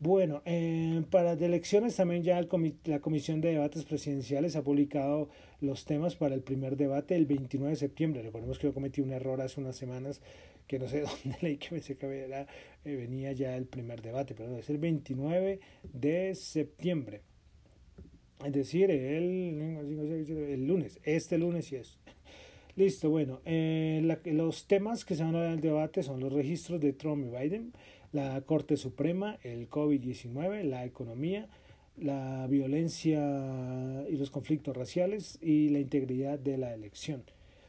Bueno, 0.00 0.42
eh, 0.46 1.04
para 1.10 1.34
elecciones 1.34 1.94
también 1.94 2.24
ya 2.24 2.40
la 2.86 2.98
Comisión 2.98 3.40
de 3.40 3.50
Debates 3.50 3.84
Presidenciales 3.84 4.56
ha 4.56 4.62
publicado 4.64 5.28
los 5.60 5.84
temas 5.84 6.16
para 6.16 6.34
el 6.34 6.42
primer 6.42 6.76
debate 6.76 7.14
el 7.14 7.26
29 7.26 7.70
de 7.70 7.76
septiembre. 7.76 8.22
Recordemos 8.22 8.58
que 8.58 8.66
yo 8.66 8.74
cometí 8.74 9.00
un 9.00 9.12
error 9.12 9.40
hace 9.40 9.60
unas 9.60 9.76
semanas 9.76 10.20
que 10.66 10.80
no 10.80 10.88
sé 10.88 11.02
dónde 11.24 11.38
leí 11.40 11.56
que 11.56 11.68
pensé 11.68 11.96
que 11.96 12.06
era, 12.06 12.48
eh, 12.84 12.96
venía 12.96 13.30
ya 13.30 13.56
el 13.56 13.66
primer 13.66 14.02
debate, 14.02 14.34
pero 14.34 14.56
es 14.56 14.68
el 14.70 14.78
29 14.78 15.60
de 15.92 16.34
septiembre. 16.34 17.20
Es 18.44 18.52
decir, 18.52 18.90
el, 18.90 19.60
el 20.26 20.66
lunes, 20.66 20.98
este 21.04 21.38
lunes 21.38 21.70
y 21.70 21.76
es. 21.76 22.00
Listo, 22.74 23.10
bueno, 23.10 23.40
eh, 23.44 24.00
los 24.24 24.66
temas 24.66 25.04
que 25.04 25.14
se 25.14 25.22
van 25.22 25.36
a 25.36 25.42
dar 25.42 25.52
el 25.52 25.60
debate 25.60 26.02
son 26.02 26.20
los 26.20 26.32
registros 26.32 26.80
de 26.80 26.94
Trump 26.94 27.26
y 27.26 27.28
Biden, 27.28 27.72
la 28.12 28.40
Corte 28.40 28.78
Suprema, 28.78 29.38
el 29.42 29.68
COVID-19, 29.68 30.62
la 30.64 30.86
economía, 30.86 31.48
la 31.98 32.46
violencia 32.46 34.06
y 34.08 34.16
los 34.16 34.30
conflictos 34.30 34.74
raciales 34.74 35.38
y 35.42 35.68
la 35.68 35.80
integridad 35.80 36.38
de 36.38 36.56
la 36.56 36.72
elección 36.72 37.24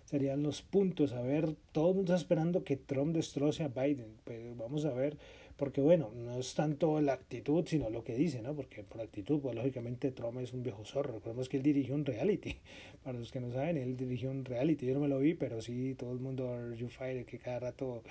serían 0.06 0.44
los 0.44 0.62
puntos. 0.62 1.14
A 1.14 1.22
ver, 1.22 1.56
todo 1.72 1.90
el 1.90 1.96
mundo 1.96 2.14
está 2.14 2.22
esperando 2.22 2.64
que 2.64 2.78
Trump 2.78 3.16
destroce 3.16 3.64
a 3.64 3.68
Biden. 3.70 4.16
Pues 4.24 4.56
vamos 4.56 4.86
a 4.86 4.94
ver, 4.94 5.18
porque 5.58 5.82
bueno, 5.82 6.12
no 6.16 6.38
es 6.38 6.54
tanto 6.56 7.00
la 7.02 7.14
actitud, 7.14 7.66
sino 7.68 7.90
lo 7.90 8.04
que 8.04 8.16
dice, 8.16 8.42
¿no? 8.42 8.56
Porque 8.56 8.84
por 8.84 9.02
actitud, 9.02 9.40
pues 9.40 9.56
lógicamente 9.56 10.12
Trump 10.12 10.40
es 10.40 10.54
un 10.54 10.64
viejo 10.64 10.84
zorro. 10.86 11.14
Recordemos 11.14 11.50
que 11.50 11.58
él 11.58 11.64
dirigió 11.64 11.96
un 11.96 12.06
reality. 12.06 12.58
Para 13.04 13.20
los 13.20 13.32
que 13.32 13.40
no 13.40 13.52
saben, 13.52 13.78
él 13.78 13.96
dirigió 13.98 14.32
un 14.32 14.46
reality. 14.46 14.86
Yo 14.86 14.94
no 14.94 15.02
me 15.02 15.08
lo 15.08 15.20
vi, 15.20 15.34
pero 15.36 15.62
sí, 15.62 15.96
todo 15.96 16.12
el 16.12 16.20
mundo, 16.20 16.74
You 16.74 16.90
Fire, 16.90 17.26
que 17.26 17.40
cada 17.40 17.60
rato 17.60 18.04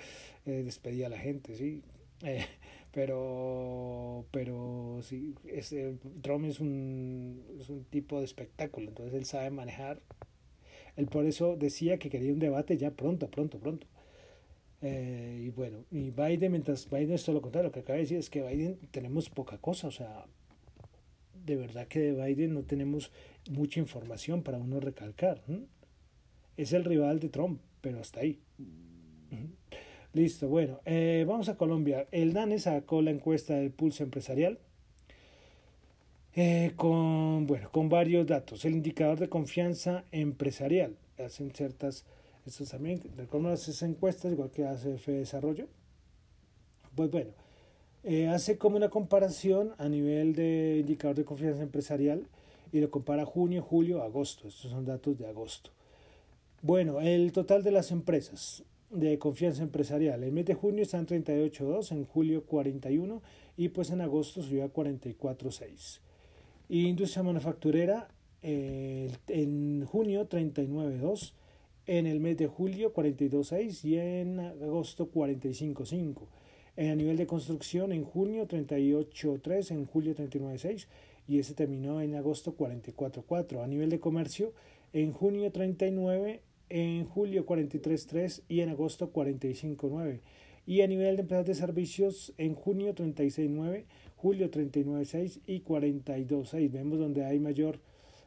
eh, 0.45 0.63
despedía 0.63 1.07
a 1.07 1.09
la 1.09 1.19
gente, 1.19 1.55
sí. 1.55 1.81
Eh, 2.25 2.45
pero 2.93 4.25
pero 4.31 4.99
sí 5.01 5.35
Trump 6.21 6.45
es 6.45 6.61
un, 6.61 7.43
es 7.59 7.67
un 7.69 7.83
tipo 7.83 8.19
de 8.19 8.23
espectáculo 8.23 8.87
entonces 8.87 9.13
él 9.15 9.25
sabe 9.25 9.49
manejar 9.49 9.99
él 10.95 11.07
por 11.07 11.25
eso 11.25 11.55
decía 11.55 11.97
que 11.97 12.09
quería 12.09 12.31
un 12.33 12.39
debate 12.39 12.77
ya 12.77 12.91
pronto, 12.91 13.29
pronto, 13.29 13.59
pronto. 13.59 13.87
Eh, 14.83 15.45
y 15.45 15.49
bueno, 15.49 15.85
y 15.91 16.11
Biden, 16.11 16.51
mientras 16.51 16.89
Biden 16.89 17.13
es 17.13 17.23
todo 17.23 17.35
lo 17.35 17.41
contrario, 17.41 17.69
lo 17.69 17.73
que 17.73 17.79
acaba 17.79 17.95
de 17.95 18.03
decir 18.03 18.17
es 18.17 18.29
que 18.29 18.43
Biden 18.43 18.77
tenemos 18.91 19.29
poca 19.29 19.57
cosa, 19.57 19.87
o 19.87 19.91
sea, 19.91 20.25
de 21.45 21.55
verdad 21.55 21.87
que 21.87 21.99
de 21.99 22.25
Biden 22.25 22.53
no 22.53 22.63
tenemos 22.63 23.11
mucha 23.49 23.79
información 23.79 24.43
para 24.43 24.57
uno 24.57 24.79
recalcar. 24.79 25.41
Es 26.57 26.73
el 26.73 26.83
rival 26.85 27.19
de 27.19 27.29
Trump, 27.29 27.61
pero 27.81 27.99
hasta 27.99 28.19
ahí. 28.19 28.39
Listo, 30.13 30.47
bueno, 30.47 30.79
eh, 30.85 31.25
vamos 31.27 31.49
a 31.49 31.57
Colombia. 31.57 32.07
El 32.11 32.33
DANE 32.33 32.59
sacó 32.59 33.01
la 33.01 33.09
encuesta 33.09 33.55
del 33.55 33.71
pulso 33.71 34.03
empresarial 34.03 34.59
eh, 36.35 36.73
con, 36.75 37.47
bueno, 37.47 37.69
con 37.71 37.89
varios 37.89 38.27
datos. 38.27 38.63
El 38.65 38.73
indicador 38.73 39.19
de 39.19 39.29
confianza 39.29 40.03
empresarial. 40.11 40.95
Hacen 41.17 41.51
ciertas, 41.51 42.05
estos 42.45 42.69
también, 42.69 43.01
reconoce 43.15 43.71
esas 43.71 43.89
encuestas, 43.89 44.31
igual 44.31 44.51
que 44.51 44.65
hace 44.65 44.95
F 44.95 45.11
Desarrollo. 45.11 45.67
Pues 46.95 47.09
bueno, 47.09 47.31
eh, 48.03 48.27
hace 48.27 48.57
como 48.57 48.77
una 48.77 48.89
comparación 48.89 49.73
a 49.77 49.89
nivel 49.89 50.35
de 50.35 50.77
indicador 50.79 51.15
de 51.15 51.25
confianza 51.25 51.63
empresarial 51.63 52.27
y 52.71 52.79
lo 52.79 52.91
compara 52.91 53.25
junio, 53.25 53.61
julio, 53.61 54.03
agosto. 54.03 54.47
Estos 54.47 54.71
son 54.71 54.85
datos 54.85 55.17
de 55.17 55.27
agosto. 55.27 55.71
Bueno, 56.61 57.01
el 57.01 57.31
total 57.31 57.63
de 57.63 57.71
las 57.71 57.91
empresas 57.91 58.63
de 58.89 59.17
confianza 59.19 59.63
empresarial. 59.63 60.23
El 60.23 60.31
mes 60.31 60.45
de 60.45 60.53
junio 60.53 60.83
está 60.83 60.97
en 60.99 61.07
38.2, 61.07 61.91
en 61.91 62.05
julio 62.05 62.45
41 62.45 63.21
y 63.57 63.69
pues 63.69 63.89
en 63.89 64.01
agosto 64.01 64.41
subió 64.41 64.65
a 64.65 64.73
44.6 64.73 65.99
industria 66.69 67.23
manufacturera 67.23 68.07
en 68.41 69.85
junio 69.85 70.27
39.2, 70.27 71.33
en 71.87 72.07
el 72.07 72.19
mes 72.19 72.37
de 72.37 72.47
julio 72.47 72.93
42.6 72.93 73.83
y 73.85 73.97
en 73.97 74.39
agosto 74.39 75.11
45.5. 75.11 76.27
A 76.75 76.95
nivel 76.95 77.17
de 77.17 77.27
construcción 77.27 77.91
en 77.91 78.03
junio 78.03 78.47
38.3, 78.47 79.71
en 79.71 79.85
julio 79.85 80.15
39.6 80.15 80.87
y 81.27 81.39
ese 81.39 81.53
terminó 81.53 82.01
en 82.01 82.15
agosto 82.15 82.55
44.4. 82.57 83.63
A 83.63 83.67
nivel 83.67 83.89
de 83.89 83.99
comercio 83.99 84.53
en 84.91 85.11
junio 85.11 85.51
39, 85.51 86.41
en 86.69 87.05
julio 87.05 87.45
43.3 87.45 88.43
y 88.47 88.61
en 88.61 88.69
agosto 88.69 89.11
45.9. 89.11 90.19
Y 90.65 90.81
a 90.81 90.87
nivel 90.87 91.17
de 91.17 91.21
empresas 91.23 91.45
de 91.45 91.55
servicios 91.55 92.33
en 92.37 92.55
junio 92.55 92.95
36.9 92.95 93.85
julio 94.23 94.49
39.6 94.49 95.41
y 95.45 95.59
42.6. 95.63 96.71
Vemos 96.71 96.97
donde 96.97 97.25
hay 97.25 97.37
mayor, 97.37 97.81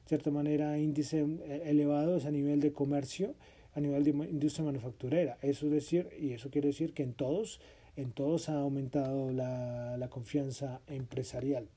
cierta 0.07 0.31
manera, 0.31 0.79
índice 0.79 1.21
eh, 1.21 1.63
elevados 1.67 2.25
a 2.25 2.31
nivel 2.31 2.61
de 2.61 2.73
comercio, 2.73 3.35
a 3.75 3.81
nivel 3.81 4.05
de 4.05 4.11
industria 4.11 4.65
manufacturera. 4.65 5.39
Eso 5.43 5.67
es 5.67 5.73
decir, 5.73 6.09
y 6.19 6.33
eso 6.33 6.51
quiere 6.51 6.69
decir 6.69 6.95
que 6.95 7.03
en 7.03 7.13
todos, 7.13 7.61
en 7.97 8.13
todos 8.13 8.49
ha 8.49 8.61
aumentado 8.61 9.33
la, 9.33 9.97
la 9.99 10.09
confianza 10.09 10.81
empresarial. 10.87 11.69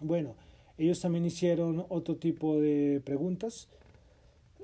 Bueno, 0.00 0.36
ellos 0.78 1.00
también 1.00 1.26
hicieron 1.26 1.84
otro 1.90 2.16
tipo 2.16 2.58
de 2.58 3.02
preguntas, 3.04 3.68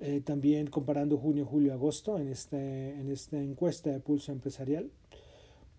eh, 0.00 0.22
también 0.24 0.66
comparando 0.66 1.18
junio, 1.18 1.44
julio, 1.44 1.74
agosto 1.74 2.18
en, 2.18 2.28
este, 2.28 2.92
en 2.98 3.10
esta 3.10 3.38
encuesta 3.38 3.90
de 3.90 4.00
pulso 4.00 4.32
empresarial. 4.32 4.90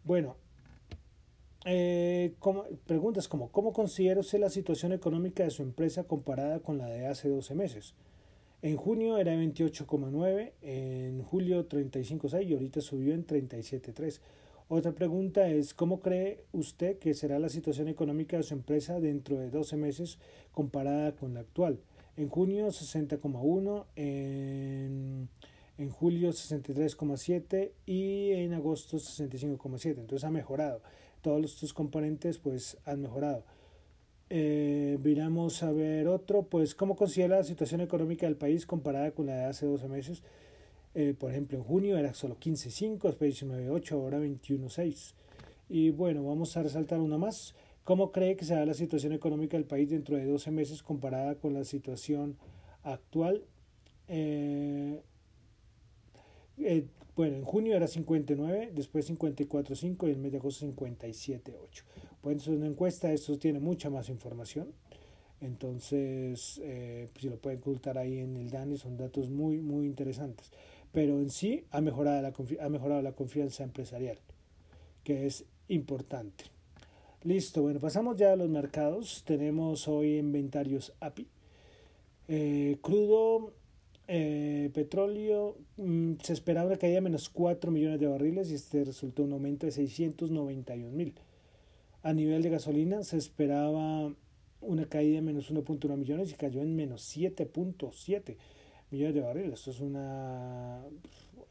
Bueno, 0.04 0.36
eh, 1.68 2.34
preguntas 2.86 3.28
como, 3.28 3.52
¿cómo 3.52 3.74
considera 3.74 4.22
usted 4.22 4.40
la 4.40 4.50
situación 4.50 4.94
económica 4.94 5.44
de 5.44 5.50
su 5.50 5.64
empresa 5.64 6.06
comparada 6.06 6.60
con 6.60 6.78
la 6.78 6.88
de 6.88 7.08
hace 7.08 7.28
12 7.28 7.56
meses? 7.56 7.94
En 8.62 8.78
junio 8.78 9.18
era 9.18 9.36
28,9, 9.36 10.54
en 10.62 11.22
julio 11.24 11.68
35,6 11.68 12.48
y 12.48 12.54
ahorita 12.54 12.82
subió 12.82 13.14
en 13.14 13.28
37,3. 13.28 14.20
Otra 14.70 14.94
pregunta 14.94 15.48
es, 15.50 15.74
¿cómo 15.74 16.00
cree 16.00 16.44
usted 16.52 16.98
que 17.00 17.14
será 17.14 17.38
la 17.38 17.50
situación 17.50 17.88
económica 17.88 18.38
de 18.38 18.44
su 18.44 18.54
empresa 18.54 19.00
dentro 19.00 19.38
de 19.38 19.50
12 19.50 19.78
meses 19.78 20.20
comparada 20.52 21.16
con 21.16 21.34
la 21.34 21.42
actual? 21.42 21.80
En 22.16 22.30
junio 22.30 22.68
60,1, 22.68 23.86
en, 23.96 25.30
en 25.78 25.90
julio 25.90 26.30
63,7 26.30 27.72
y 27.86 28.32
en 28.32 28.54
agosto 28.54 28.98
65,7. 28.98 30.00
Entonces 30.00 30.24
ha 30.24 30.32
mejorado 30.32 30.82
todos 31.22 31.44
estos 31.46 31.74
componentes 31.74 32.38
pues 32.38 32.78
han 32.86 33.02
mejorado. 33.02 33.44
Eh, 34.30 34.98
miramos 35.04 35.64
a 35.64 35.72
ver 35.72 36.08
otro, 36.08 36.44
pues 36.44 36.76
cómo 36.76 36.96
considera 36.96 37.38
la 37.38 37.44
situación 37.44 37.82
económica 37.82 38.26
del 38.26 38.36
país 38.36 38.66
comparada 38.66 39.12
con 39.12 39.28
la 39.28 39.36
de 39.36 39.46
hace 39.46 39.66
12 39.66 39.88
meses. 39.88 40.24
Eh, 40.96 41.14
por 41.18 41.32
ejemplo, 41.32 41.58
en 41.58 41.64
junio 41.64 41.98
era 41.98 42.14
solo 42.14 42.38
15.5, 42.40 43.04
después 43.04 43.42
19.8, 43.42 43.92
ahora 43.92 44.20
21.6. 44.20 45.14
Y 45.70 45.92
bueno, 45.92 46.24
vamos 46.24 46.58
a 46.58 46.64
resaltar 46.64 47.00
una 47.00 47.18
más. 47.18 47.56
¿Cómo 47.84 48.12
cree 48.12 48.36
que 48.36 48.46
será 48.46 48.66
la 48.66 48.74
situación 48.74 49.14
económica 49.14 49.56
del 49.56 49.66
país 49.66 49.90
dentro 49.90 50.18
de 50.18 50.26
12 50.26 50.52
meses 50.52 50.84
comparada 50.84 51.36
con 51.36 51.54
la 51.54 51.64
situación 51.64 52.38
actual? 52.84 53.44
Eh, 54.08 55.02
eh 56.58 56.86
bueno, 57.18 57.36
en 57.36 57.44
junio 57.44 57.76
era 57.76 57.88
59, 57.88 58.72
después 58.76 59.10
54.5 59.10 60.08
y 60.08 60.12
el 60.12 60.18
mes 60.18 60.32
de 60.32 60.38
agosto 60.38 60.68
57.8. 60.68 61.84
Bueno, 62.22 62.40
es 62.40 62.48
una 62.48 62.68
encuesta, 62.68 63.12
esto 63.12 63.40
tiene 63.40 63.60
mucha 63.60 63.90
más 63.90 64.10
información. 64.10 64.72
Entonces, 65.42 66.62
eh, 66.64 67.10
pues, 67.12 67.24
si 67.24 67.30
lo 67.30 67.38
pueden 67.38 67.58
ocultar 67.58 67.98
ahí 67.98 68.20
en 68.20 68.38
el 68.38 68.52
DANI, 68.52 68.78
son 68.78 68.98
datos 68.98 69.32
muy, 69.32 69.62
muy 69.62 69.88
interesantes. 69.88 70.52
Pero 70.92 71.20
en 71.20 71.32
sí 71.32 71.66
ha 71.72 71.82
mejorado 71.82 72.22
la, 72.22 72.34
ha 72.64 72.70
mejorado 72.70 73.02
la 73.02 73.14
confianza 73.14 73.64
empresarial, 73.64 74.20
que 75.04 75.26
es 75.26 75.44
importante. 75.70 76.46
Listo, 77.24 77.64
bueno, 77.64 77.80
pasamos 77.80 78.16
ya 78.16 78.34
a 78.34 78.36
los 78.36 78.48
mercados. 78.48 79.24
Tenemos 79.26 79.88
hoy 79.88 80.18
inventarios 80.18 80.94
API. 81.00 81.28
Eh, 82.28 82.78
crudo, 82.82 83.54
eh, 84.08 84.70
petróleo, 84.74 85.58
mm, 85.78 86.14
se 86.24 86.34
esperaba 86.34 86.68
una 86.68 86.78
caída 86.78 86.96
de 86.96 87.02
menos 87.02 87.30
4 87.30 87.72
millones 87.72 88.00
de 88.00 88.08
barriles 88.08 88.50
y 88.52 88.56
este 88.56 88.84
resultó 88.84 89.24
un 89.24 89.34
aumento 89.34 89.66
de 89.66 89.72
691 89.72 90.92
mil. 90.92 91.14
A 92.04 92.14
nivel 92.14 92.42
de 92.42 92.50
gasolina 92.50 93.04
se 93.04 93.18
esperaba 93.18 94.14
una 94.62 94.86
caída 94.86 95.16
de 95.16 95.22
menos 95.22 95.52
1.1 95.52 95.98
millones 95.98 96.32
y 96.32 96.36
cayó 96.36 96.62
en 96.62 96.76
menos 96.76 97.16
7.7 97.16 98.38
millones 98.92 99.16
de 99.16 99.22
barriles. 99.22 99.54
Esto 99.60 99.72
es 99.72 99.80
una 99.82 100.82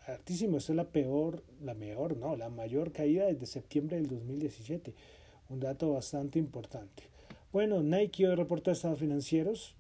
altísimo, 0.07 0.57
esto 0.57 0.73
es 0.73 0.77
la 0.77 0.89
peor, 0.89 1.43
la 1.63 1.75
mejor, 1.75 2.17
no, 2.17 2.37
la 2.37 2.49
mayor 2.49 2.93
caída 2.93 3.27
desde 3.27 3.47
septiembre 3.47 3.97
del 3.97 4.09
2017. 4.09 4.95
Un 5.49 5.61
dato 5.61 5.93
bastante 5.93 6.39
importante. 6.39 7.05
Bueno, 7.53 7.83
Nike 7.83 8.27
hoy 8.27 8.35
reportó 8.35 8.71
estados 8.71 8.99
financieros. 8.99 9.76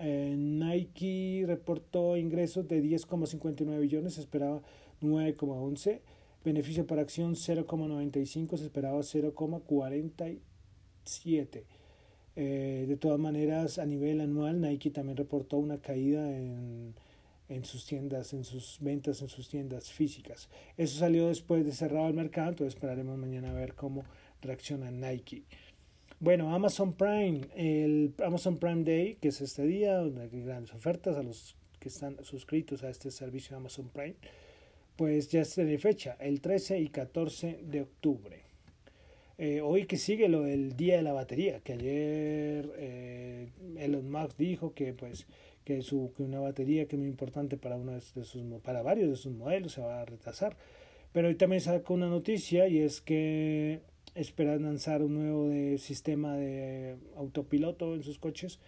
Eh, 0.00 0.34
Nike 0.36 1.44
reportó 1.46 2.16
ingresos 2.16 2.66
de 2.66 2.82
10,59 2.82 3.78
billones, 3.78 4.14
se 4.14 4.22
esperaba 4.22 4.62
9,11. 5.02 6.00
Beneficio 6.42 6.86
por 6.86 6.98
acción 6.98 7.34
0,95, 7.34 8.56
se 8.56 8.64
esperaba 8.64 9.00
0,47. 9.00 11.64
Eh, 12.36 12.84
de 12.88 12.96
todas 12.96 13.18
maneras, 13.18 13.78
a 13.78 13.84
nivel 13.84 14.22
anual, 14.22 14.62
Nike 14.62 14.90
también 14.90 15.18
reportó 15.18 15.58
una 15.58 15.76
caída 15.78 16.34
en, 16.34 16.94
en, 17.50 17.64
sus 17.66 17.84
tiendas, 17.84 18.32
en 18.32 18.44
sus 18.44 18.78
ventas, 18.80 19.20
en 19.20 19.28
sus 19.28 19.50
tiendas 19.50 19.90
físicas. 19.90 20.48
Eso 20.78 20.98
salió 20.98 21.28
después 21.28 21.66
de 21.66 21.72
cerrado 21.72 22.08
el 22.08 22.14
mercado, 22.14 22.48
entonces 22.48 22.72
esperaremos 22.74 23.18
mañana 23.18 23.50
a 23.50 23.54
ver 23.54 23.74
cómo 23.74 24.04
reacciona 24.40 24.90
Nike. 24.90 25.44
Bueno, 26.22 26.54
Amazon 26.54 26.92
Prime, 26.92 27.40
el 27.56 28.12
Amazon 28.22 28.58
Prime 28.58 28.84
Day, 28.84 29.16
que 29.22 29.28
es 29.28 29.40
este 29.40 29.62
día, 29.62 29.96
donde 29.96 30.24
hay 30.24 30.28
grandes 30.28 30.74
ofertas 30.74 31.16
a 31.16 31.22
los 31.22 31.56
que 31.78 31.88
están 31.88 32.22
suscritos 32.22 32.84
a 32.84 32.90
este 32.90 33.10
servicio 33.10 33.52
de 33.52 33.60
Amazon 33.60 33.88
Prime, 33.88 34.16
pues 34.96 35.30
ya 35.30 35.42
tiene 35.44 35.78
fecha, 35.78 36.18
el 36.20 36.42
13 36.42 36.78
y 36.78 36.88
14 36.88 37.60
de 37.62 37.80
octubre. 37.80 38.42
Eh, 39.38 39.62
hoy 39.62 39.86
que 39.86 39.96
sigue 39.96 40.28
lo 40.28 40.42
del 40.42 40.76
día 40.76 40.96
de 40.96 41.02
la 41.02 41.14
batería, 41.14 41.60
que 41.60 41.72
ayer 41.72 42.70
eh, 42.76 43.48
Elon 43.78 44.10
Musk 44.10 44.36
dijo 44.36 44.74
que 44.74 44.92
pues 44.92 45.26
que, 45.64 45.80
su, 45.80 46.12
que 46.14 46.22
una 46.22 46.38
batería 46.38 46.86
que 46.86 46.96
es 46.96 47.00
muy 47.00 47.08
importante 47.08 47.56
para 47.56 47.76
uno 47.76 47.92
de 47.92 48.02
sus 48.02 48.36
para 48.62 48.82
varios 48.82 49.08
de 49.08 49.16
sus 49.16 49.32
modelos 49.32 49.72
se 49.72 49.80
va 49.80 50.02
a 50.02 50.04
retrasar. 50.04 50.54
Pero 51.12 51.28
hoy 51.28 51.36
también 51.36 51.62
sacó 51.62 51.94
una 51.94 52.08
noticia 52.08 52.68
y 52.68 52.80
es 52.80 53.00
que 53.00 53.80
esperan 54.14 54.62
lanzar 54.62 55.02
un 55.02 55.14
nuevo 55.14 55.48
de 55.48 55.78
sistema 55.78 56.36
de 56.36 56.96
autopiloto 57.16 57.94
en 57.94 58.02
sus 58.02 58.18
coches 58.18 58.58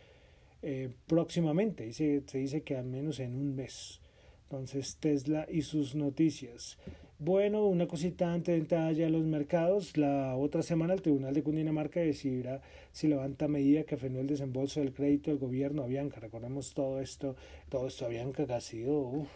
eh, 0.62 0.90
próximamente. 1.06 1.87
Y 1.87 1.92
se, 1.92 2.22
se 2.26 2.38
dice 2.38 2.62
que 2.62 2.76
al 2.76 2.87
menos 2.87 3.20
en 3.20 3.34
un 3.34 3.54
mes. 3.54 4.00
Entonces 4.44 4.96
Tesla 4.96 5.46
y 5.50 5.62
sus 5.62 5.94
noticias. 5.94 6.78
Bueno, 7.18 7.66
una 7.66 7.87
cosita 7.87 8.32
antes 8.32 8.52
de 8.52 8.61
entrar 8.62 8.92
ya 8.94 9.06
a 9.06 9.08
los 9.08 9.25
mercados. 9.25 9.96
La 9.96 10.37
otra 10.37 10.62
semana 10.62 10.92
el 10.92 11.02
Tribunal 11.02 11.32
de 11.32 11.42
Cundinamarca 11.42 12.00
decidirá 12.00 12.62
si 12.90 13.06
levanta 13.06 13.46
medida 13.46 13.84
que 13.84 13.96
frenó 13.96 14.18
el 14.18 14.26
desembolso 14.26 14.80
del 14.80 14.92
crédito 14.92 15.30
del 15.30 15.38
gobierno 15.38 15.84
a 15.84 15.87
Bianca. 15.87 16.18
Recordemos 16.20 16.75
todo 16.75 17.00
esto, 17.00 17.37
todo 17.68 17.87
esto 17.87 18.06
a 18.06 18.08
Bianca 18.08 18.44
que 18.44 18.52
ha 18.52 18.61
sido, 18.61 18.99
uff, 18.99 19.28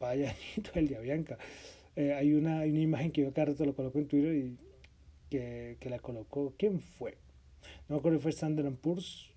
vaya 0.00 0.34
el 0.74 0.88
de 0.88 0.96
Avianca. 0.96 1.38
Eh, 1.96 2.14
hay, 2.14 2.32
una, 2.32 2.60
hay 2.60 2.70
una 2.70 2.80
imagen 2.80 3.12
que 3.12 3.20
yo 3.20 3.32
cada 3.34 3.48
rato 3.48 3.66
lo 3.66 3.74
coloco 3.74 3.98
en 3.98 4.08
Twitter 4.08 4.34
y 4.34 4.56
que, 5.32 5.76
que 5.80 5.88
la 5.88 5.98
colocó. 5.98 6.52
¿Quién 6.58 6.80
fue? 6.80 7.16
No 7.88 7.96
me 7.96 7.98
acuerdo 7.98 8.18
si 8.18 8.22
fue 8.22 8.30
Standard 8.32 8.74
Poor's 8.74 9.30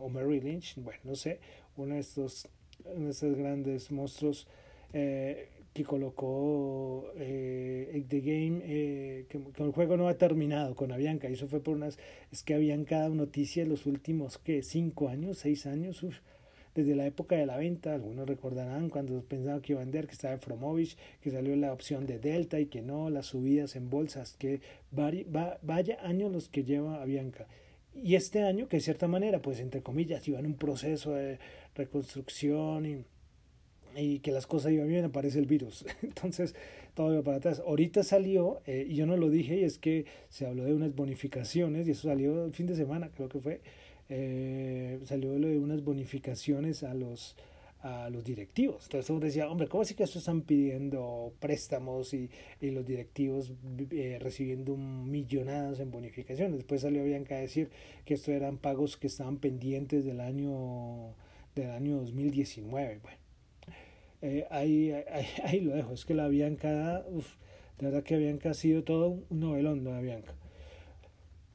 o 0.00 0.08
Mary 0.08 0.40
Lynch. 0.40 0.76
Bueno, 0.76 1.00
no 1.04 1.14
sé. 1.14 1.40
Uno 1.76 1.94
de 1.94 2.00
estos, 2.00 2.48
de 2.84 3.10
estos 3.10 3.36
grandes 3.36 3.90
monstruos. 3.90 4.46
Eh, 4.92 5.48
que 5.72 5.84
colocó 5.84 7.10
eh, 7.16 8.04
The 8.06 8.20
Game, 8.20 8.60
eh, 8.62 9.26
que, 9.28 9.38
el 9.38 9.72
juego 9.72 9.96
no 9.96 10.06
ha 10.06 10.18
terminado 10.18 10.74
con 10.74 10.92
Avianca. 10.92 11.30
Y 11.30 11.32
eso 11.32 11.48
fue 11.48 11.60
por 11.60 11.76
unas. 11.76 11.98
Es 12.30 12.42
que 12.42 12.54
habían 12.54 12.84
cada 12.84 13.08
noticia 13.08 13.62
en 13.62 13.70
los 13.70 13.86
últimos, 13.86 14.38
¿qué? 14.38 14.62
¿Cinco 14.62 15.08
años? 15.08 15.38
¿Seis 15.38 15.66
años? 15.66 16.04
Desde 16.74 16.94
la 16.94 17.06
época 17.06 17.36
de 17.36 17.46
la 17.46 17.56
venta, 17.56 17.94
algunos 17.94 18.26
recordarán 18.26 18.88
cuando 18.88 19.20
pensaban 19.22 19.60
que 19.60 19.72
iba 19.72 19.80
a 19.80 19.84
vender, 19.84 20.06
que 20.06 20.12
estaba 20.12 20.38
Fromovich, 20.38 20.96
que 21.20 21.30
salió 21.30 21.54
la 21.56 21.72
opción 21.72 22.06
de 22.06 22.18
Delta 22.18 22.60
y 22.60 22.66
que 22.66 22.82
no, 22.82 23.10
las 23.10 23.26
subidas 23.26 23.76
en 23.76 23.90
bolsas, 23.90 24.36
que 24.38 24.60
vaya 24.90 25.98
años 26.02 26.32
los 26.32 26.48
que 26.48 26.64
lleva 26.64 27.02
Avianca. 27.02 27.46
Y 27.94 28.14
este 28.14 28.42
año, 28.42 28.68
que 28.68 28.78
de 28.78 28.82
cierta 28.82 29.06
manera, 29.06 29.42
pues 29.42 29.60
entre 29.60 29.82
comillas, 29.82 30.26
iba 30.26 30.38
en 30.38 30.46
un 30.46 30.54
proceso 30.54 31.12
de 31.12 31.38
reconstrucción 31.74 32.86
y 32.86 33.04
y 33.96 34.20
que 34.20 34.32
las 34.32 34.46
cosas 34.46 34.72
iban 34.72 34.88
bien, 34.88 35.04
aparece 35.04 35.38
el 35.38 35.46
virus. 35.46 35.84
Entonces, 36.02 36.54
todo 36.94 37.12
iba 37.12 37.22
para 37.22 37.38
atrás. 37.38 37.62
Ahorita 37.64 38.02
salió, 38.02 38.60
eh, 38.66 38.86
y 38.88 38.94
yo 38.94 39.06
no 39.06 39.16
lo 39.16 39.30
dije, 39.30 39.56
y 39.56 39.64
es 39.64 39.78
que 39.78 40.06
se 40.28 40.46
habló 40.46 40.64
de 40.64 40.74
unas 40.74 40.94
bonificaciones, 40.94 41.86
y 41.86 41.92
eso 41.92 42.08
salió 42.08 42.44
el 42.44 42.52
fin 42.52 42.66
de 42.66 42.76
semana, 42.76 43.10
creo 43.14 43.28
que 43.28 43.40
fue, 43.40 43.60
eh, 44.14 45.00
salió 45.04 45.38
lo 45.38 45.48
de 45.48 45.58
unas 45.58 45.82
bonificaciones 45.82 46.82
a 46.82 46.92
los 46.94 47.36
a 47.82 48.10
los 48.10 48.22
directivos. 48.22 48.84
Entonces 48.84 49.10
uno 49.10 49.20
decía, 49.20 49.50
hombre, 49.50 49.66
¿cómo 49.66 49.82
así 49.82 49.94
que 49.94 50.04
esto 50.04 50.20
están 50.20 50.42
pidiendo 50.42 51.32
préstamos 51.40 52.14
y, 52.14 52.30
y 52.60 52.70
los 52.70 52.86
directivos 52.86 53.52
eh, 53.90 54.18
recibiendo 54.20 54.76
millonadas 54.76 55.80
en 55.80 55.90
bonificaciones? 55.90 56.58
Después 56.58 56.82
salió 56.82 57.02
Bianca 57.02 57.34
a 57.34 57.38
decir 57.38 57.70
que 58.04 58.14
esto 58.14 58.30
eran 58.30 58.58
pagos 58.58 58.96
que 58.96 59.08
estaban 59.08 59.38
pendientes 59.38 60.04
del 60.04 60.20
año 60.20 61.14
del 61.54 61.70
año 61.70 61.96
2019. 61.96 63.00
Bueno, 63.02 63.18
eh, 64.22 64.46
ahí, 64.50 64.92
ahí, 65.44 65.60
lo 65.60 65.74
dejo. 65.74 65.92
Es 65.92 66.04
que 66.04 66.14
la 66.14 66.28
Bianca, 66.28 67.04
uf, 67.10 67.34
de 67.78 67.86
verdad 67.86 68.04
que 68.04 68.16
Bianca 68.16 68.50
ha 68.50 68.54
sido 68.54 68.84
todo 68.84 69.08
un 69.08 69.40
novelón, 69.40 69.84
la 69.84 70.00
Bianca. 70.00 70.34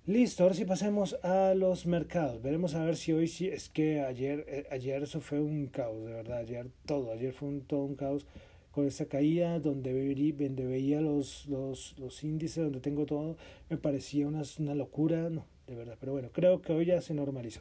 Listo, 0.07 0.43
ahora 0.43 0.55
sí 0.55 0.63
pasemos 0.63 1.15
a 1.21 1.53
los 1.53 1.85
mercados. 1.85 2.41
Veremos 2.41 2.75
a 2.75 2.85
ver 2.85 2.95
si 2.95 3.11
hoy 3.11 3.27
sí, 3.27 3.49
es 3.49 3.67
que 3.67 3.99
ayer, 3.99 4.45
eh, 4.47 4.65
ayer 4.71 5.03
eso 5.03 5.19
fue 5.19 5.41
un 5.41 5.67
caos, 5.67 6.05
de 6.05 6.13
verdad, 6.13 6.37
ayer 6.37 6.69
todo, 6.85 7.11
ayer 7.11 7.33
fue 7.33 7.49
un, 7.49 7.59
todo 7.59 7.81
un 7.81 7.95
caos 7.95 8.25
con 8.71 8.87
esa 8.87 9.07
caída 9.07 9.59
donde, 9.59 9.91
donde 10.37 10.65
veía 10.65 11.01
los, 11.01 11.45
los, 11.47 11.93
los 11.99 12.23
índices, 12.23 12.63
donde 12.63 12.79
tengo 12.79 13.05
todo, 13.05 13.35
me 13.69 13.75
parecía 13.75 14.29
una, 14.29 14.43
una 14.59 14.75
locura, 14.75 15.29
no, 15.29 15.45
de 15.67 15.75
verdad, 15.75 15.97
pero 15.99 16.13
bueno, 16.13 16.29
creo 16.31 16.61
que 16.61 16.71
hoy 16.71 16.85
ya 16.85 17.01
se 17.01 17.13
normalizó. 17.13 17.59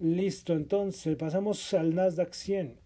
Listo, 0.00 0.52
entonces 0.52 1.16
pasamos 1.16 1.72
al 1.72 1.94
Nasdaq 1.94 2.34
100. 2.34 2.76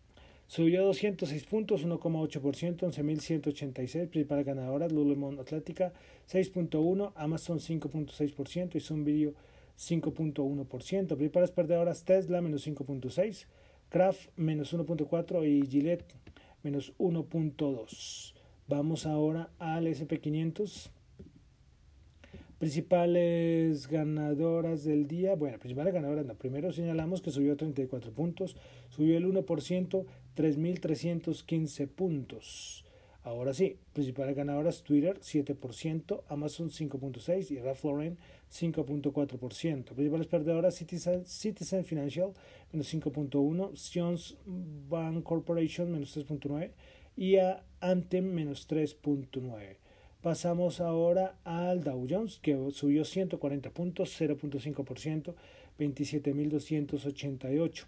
Subió 0.49 0.85
206 0.85 1.45
puntos, 1.45 1.85
1,8%, 1.85 2.79
11.186. 2.79 4.09
Principal 4.09 4.45
ganadora, 4.45 4.89
Lululemon 4.89 5.41
Atlática 5.41 5.93
6.1, 6.31 7.13
Amazon 7.17 7.59
5.6% 7.59 8.77
y 8.77 8.81
Zoom 8.81 9.05
Video 9.05 9.35
5.1%. 9.79 11.07
Principales 11.17 11.51
perdedoras, 11.51 12.05
Tesla 12.05 12.41
menos 12.41 12.67
5.6, 12.67 13.47
Kraft 13.89 14.29
menos 14.37 14.73
1.4 14.73 15.47
y 15.47 15.67
Gillette 15.67 16.15
menos 16.63 16.93
1.2. 16.99 18.35
Vamos 18.69 19.07
ahora 19.07 19.51
al 19.59 19.87
SP500 19.87 20.91
principales 22.59 23.87
ganadoras 23.89 24.85
del 24.85 25.07
día. 25.07 25.35
Bueno, 25.35 25.59
principales 25.59 25.93
ganadoras, 25.93 26.27
no. 26.27 26.35
Primero 26.35 26.73
señalamos 26.73 27.21
que 27.21 27.31
subió 27.31 27.57
34 27.57 28.13
puntos, 28.13 28.57
subió 28.89 29.17
el 29.19 29.27
1%, 29.27 30.07
3.315 30.37 31.89
puntos. 31.89 32.85
Ahora 33.27 33.53
sí, 33.53 33.77
principales 33.93 34.35
ganadoras 34.37 34.85
Twitter 34.85 35.19
7%, 35.19 36.23
Amazon 36.29 36.71
5.6% 36.71 37.51
y 37.51 37.59
Ralph 37.59 37.83
Lauren 37.83 38.19
5.4%. 38.53 39.95
Principales 39.95 40.29
perdedoras 40.29 40.77
Citizen, 40.77 41.27
Citizen 41.27 41.85
Financial 41.85 42.33
menos 42.73 42.95
5.1%, 42.95 43.75
Sions 43.75 44.37
Bank 44.89 45.25
Corporation 45.25 45.91
menos 45.91 46.17
3.9% 46.17 46.71
y 47.17 47.39
a 47.39 47.65
Anthem 47.81 48.33
menos 48.33 48.69
3.9%. 48.69 49.77
Pasamos 50.23 50.81
ahora 50.81 51.37
al 51.45 51.83
Dow 51.83 52.07
Jones, 52.09 52.39
que 52.41 52.57
subió 52.73 53.05
140 53.05 53.71
puntos, 53.71 54.21
0.5%, 54.21 55.35
27.288. 55.79 57.87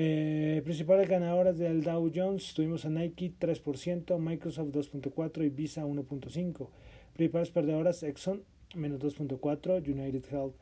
Eh, 0.00 0.62
principales 0.62 1.08
ganadoras 1.08 1.58
del 1.58 1.82
Dow 1.82 2.08
Jones 2.14 2.54
tuvimos 2.54 2.84
a 2.84 2.88
Nike 2.88 3.32
3%, 3.36 4.16
Microsoft 4.18 4.68
2.4% 4.68 5.44
y 5.44 5.48
Visa 5.48 5.84
1.5%. 5.84 6.68
Principales 7.14 7.50
perdedoras 7.50 8.04
Exxon 8.04 8.44
menos 8.76 9.00
2.4%, 9.00 9.88
United 9.88 10.24
Health 10.30 10.54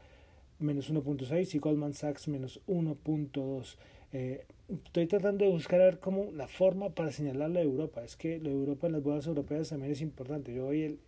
menos 0.59 0.90
1.6% 0.90 1.55
y 1.55 1.59
Goldman 1.59 1.92
Sachs 1.92 2.29
menos 2.29 2.62
1.2%. 2.66 3.77
Eh, 4.14 4.46
estoy 4.87 5.07
tratando 5.07 5.44
de 5.44 5.51
buscar 5.51 5.83
a 5.83 5.85
ver 5.85 5.99
cómo 5.99 6.31
la 6.33 6.49
forma 6.49 6.94
para 6.94 7.12
señalar 7.12 7.51
la 7.51 7.61
Europa. 7.61 8.03
Es 8.05 8.16
que 8.16 8.38
la 8.38 8.49
Europa 8.49 8.87
en 8.87 8.94
las 8.94 9.03
bodas 9.03 9.27
europeas 9.27 9.68
también 9.68 9.92
es 9.92 10.01
importante. 10.01 10.55
Yo 10.55 10.68
hoy 10.68 10.83
el, 10.83 11.01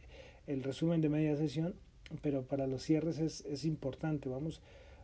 el 0.46 0.62
resumen 0.62 1.00
de 1.00 1.08
media 1.08 1.34
sesión 1.34 1.74
pero 2.22 2.42
para 2.42 2.66
los 2.66 2.82
cierres 2.82 3.18
es, 3.18 3.44
es 3.46 3.64
importante. 3.64 4.28
Vamos, 4.28 4.60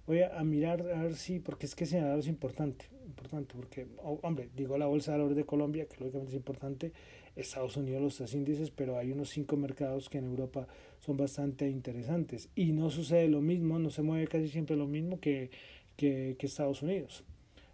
voy 0.07 0.23
a, 0.23 0.43
mirar 0.45 0.81
a 0.81 1.03
ver 1.03 1.15
si, 1.15 1.39
porque 1.39 1.67
es 1.67 1.75
que 1.75 1.87
señalar 1.87 2.19
es 2.19 2.29
importante, 2.29 2.87
importante, 3.05 3.55
porque, 3.55 3.87
hombre, 4.03 4.51
digo 4.57 4.79
la 4.79 4.87
Bolsa 4.87 5.13
de 5.13 5.19
Valores 5.19 5.37
de 5.37 5.45
Colombia, 5.45 5.87
que 5.87 5.97
lógicamente 5.99 6.31
es 6.31 6.37
importante, 6.37 6.93
Estados 7.37 7.77
Unidos 7.77 8.01
los 8.01 8.17
tres 8.17 8.35
índices, 8.35 8.71
pero 8.71 8.97
hay 8.97 9.11
unos 9.11 9.31
cinco 9.31 9.57
mercados 9.57 10.09
que 10.09 10.19
en 10.19 10.25
Europa 10.25 10.69
son 11.01 11.17
bastante 11.17 11.69
interesantes 11.69 12.49
y 12.55 12.73
no 12.73 12.91
sucede 12.91 13.29
lo 13.29 13.41
mismo, 13.41 13.79
no 13.79 13.91
se 13.91 14.03
mueve 14.03 14.29
casi 14.29 14.49
siempre 14.49 14.77
lo 14.77 14.87
mismo 14.87 15.19
que, 15.21 15.51
que, 15.97 16.37
Estados 16.41 16.83
Unidos. 16.83 17.25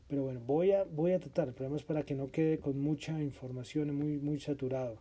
Pero 0.09 0.25
bueno, 0.25 0.41
voy 0.47 0.73
a, 0.73 0.85
voy 0.85 1.13
a 1.13 1.21
tratar, 1.21 1.49
el 1.49 1.55
problema 1.55 1.77
es 1.77 1.85
para 1.85 2.03
que 2.03 2.15
no 2.15 2.31
quede 2.31 2.59
con 2.59 2.81
mucha 2.81 3.23
información 3.23 3.95
muy, 3.95 4.19
muy 4.19 4.41
saturado 4.41 4.97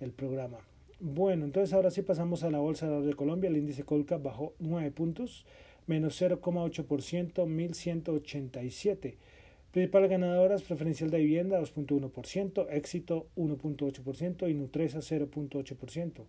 el 0.00 0.12
programa. 0.12 0.58
Bueno, 1.00 1.44
entonces 1.44 1.74
ahora 1.74 1.90
sí 1.90 2.02
pasamos 2.02 2.44
a 2.44 2.50
la 2.50 2.60
Bolsa 2.60 2.88
de 2.88 3.14
Colombia, 3.14 3.50
el 3.50 3.56
índice 3.56 3.82
Colca 3.82 4.16
bajó 4.16 4.54
9 4.60 4.90
puntos, 4.92 5.44
menos 5.86 6.20
0,8%, 6.20 7.46
1187. 7.46 9.18
Principales 9.74 10.08
ganadoras, 10.08 10.62
preferencial 10.62 11.10
de 11.10 11.18
vivienda 11.18 11.60
2.1%, 11.60 12.68
éxito 12.70 13.26
1.8% 13.34 14.48
y 14.48 14.54
Nutresa 14.54 15.00
0.8%. 15.00 16.26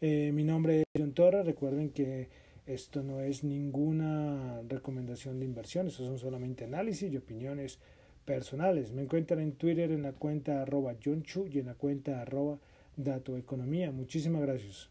Eh, 0.00 0.32
mi 0.34 0.42
nombre 0.42 0.80
es 0.80 0.84
John 0.98 1.12
Torres, 1.12 1.46
recuerden 1.46 1.90
que 1.90 2.28
esto 2.66 3.04
no 3.04 3.20
es 3.20 3.44
ninguna 3.44 4.62
recomendación 4.68 5.38
de 5.38 5.44
inversión, 5.44 5.86
estos 5.86 6.04
son 6.04 6.18
solamente 6.18 6.64
análisis 6.64 7.12
y 7.12 7.16
opiniones 7.16 7.78
personales. 8.24 8.90
Me 8.90 9.02
encuentran 9.02 9.38
en 9.38 9.52
Twitter 9.52 9.92
en 9.92 10.02
la 10.02 10.12
cuenta 10.12 10.60
arroba 10.60 10.96
John 11.00 11.22
Chu 11.22 11.46
y 11.46 11.60
en 11.60 11.66
la 11.66 11.74
cuenta 11.74 12.20
arroba 12.20 12.58
Dato 12.96 13.36
Economía. 13.36 13.92
Muchísimas 13.92 14.42
gracias. 14.42 14.90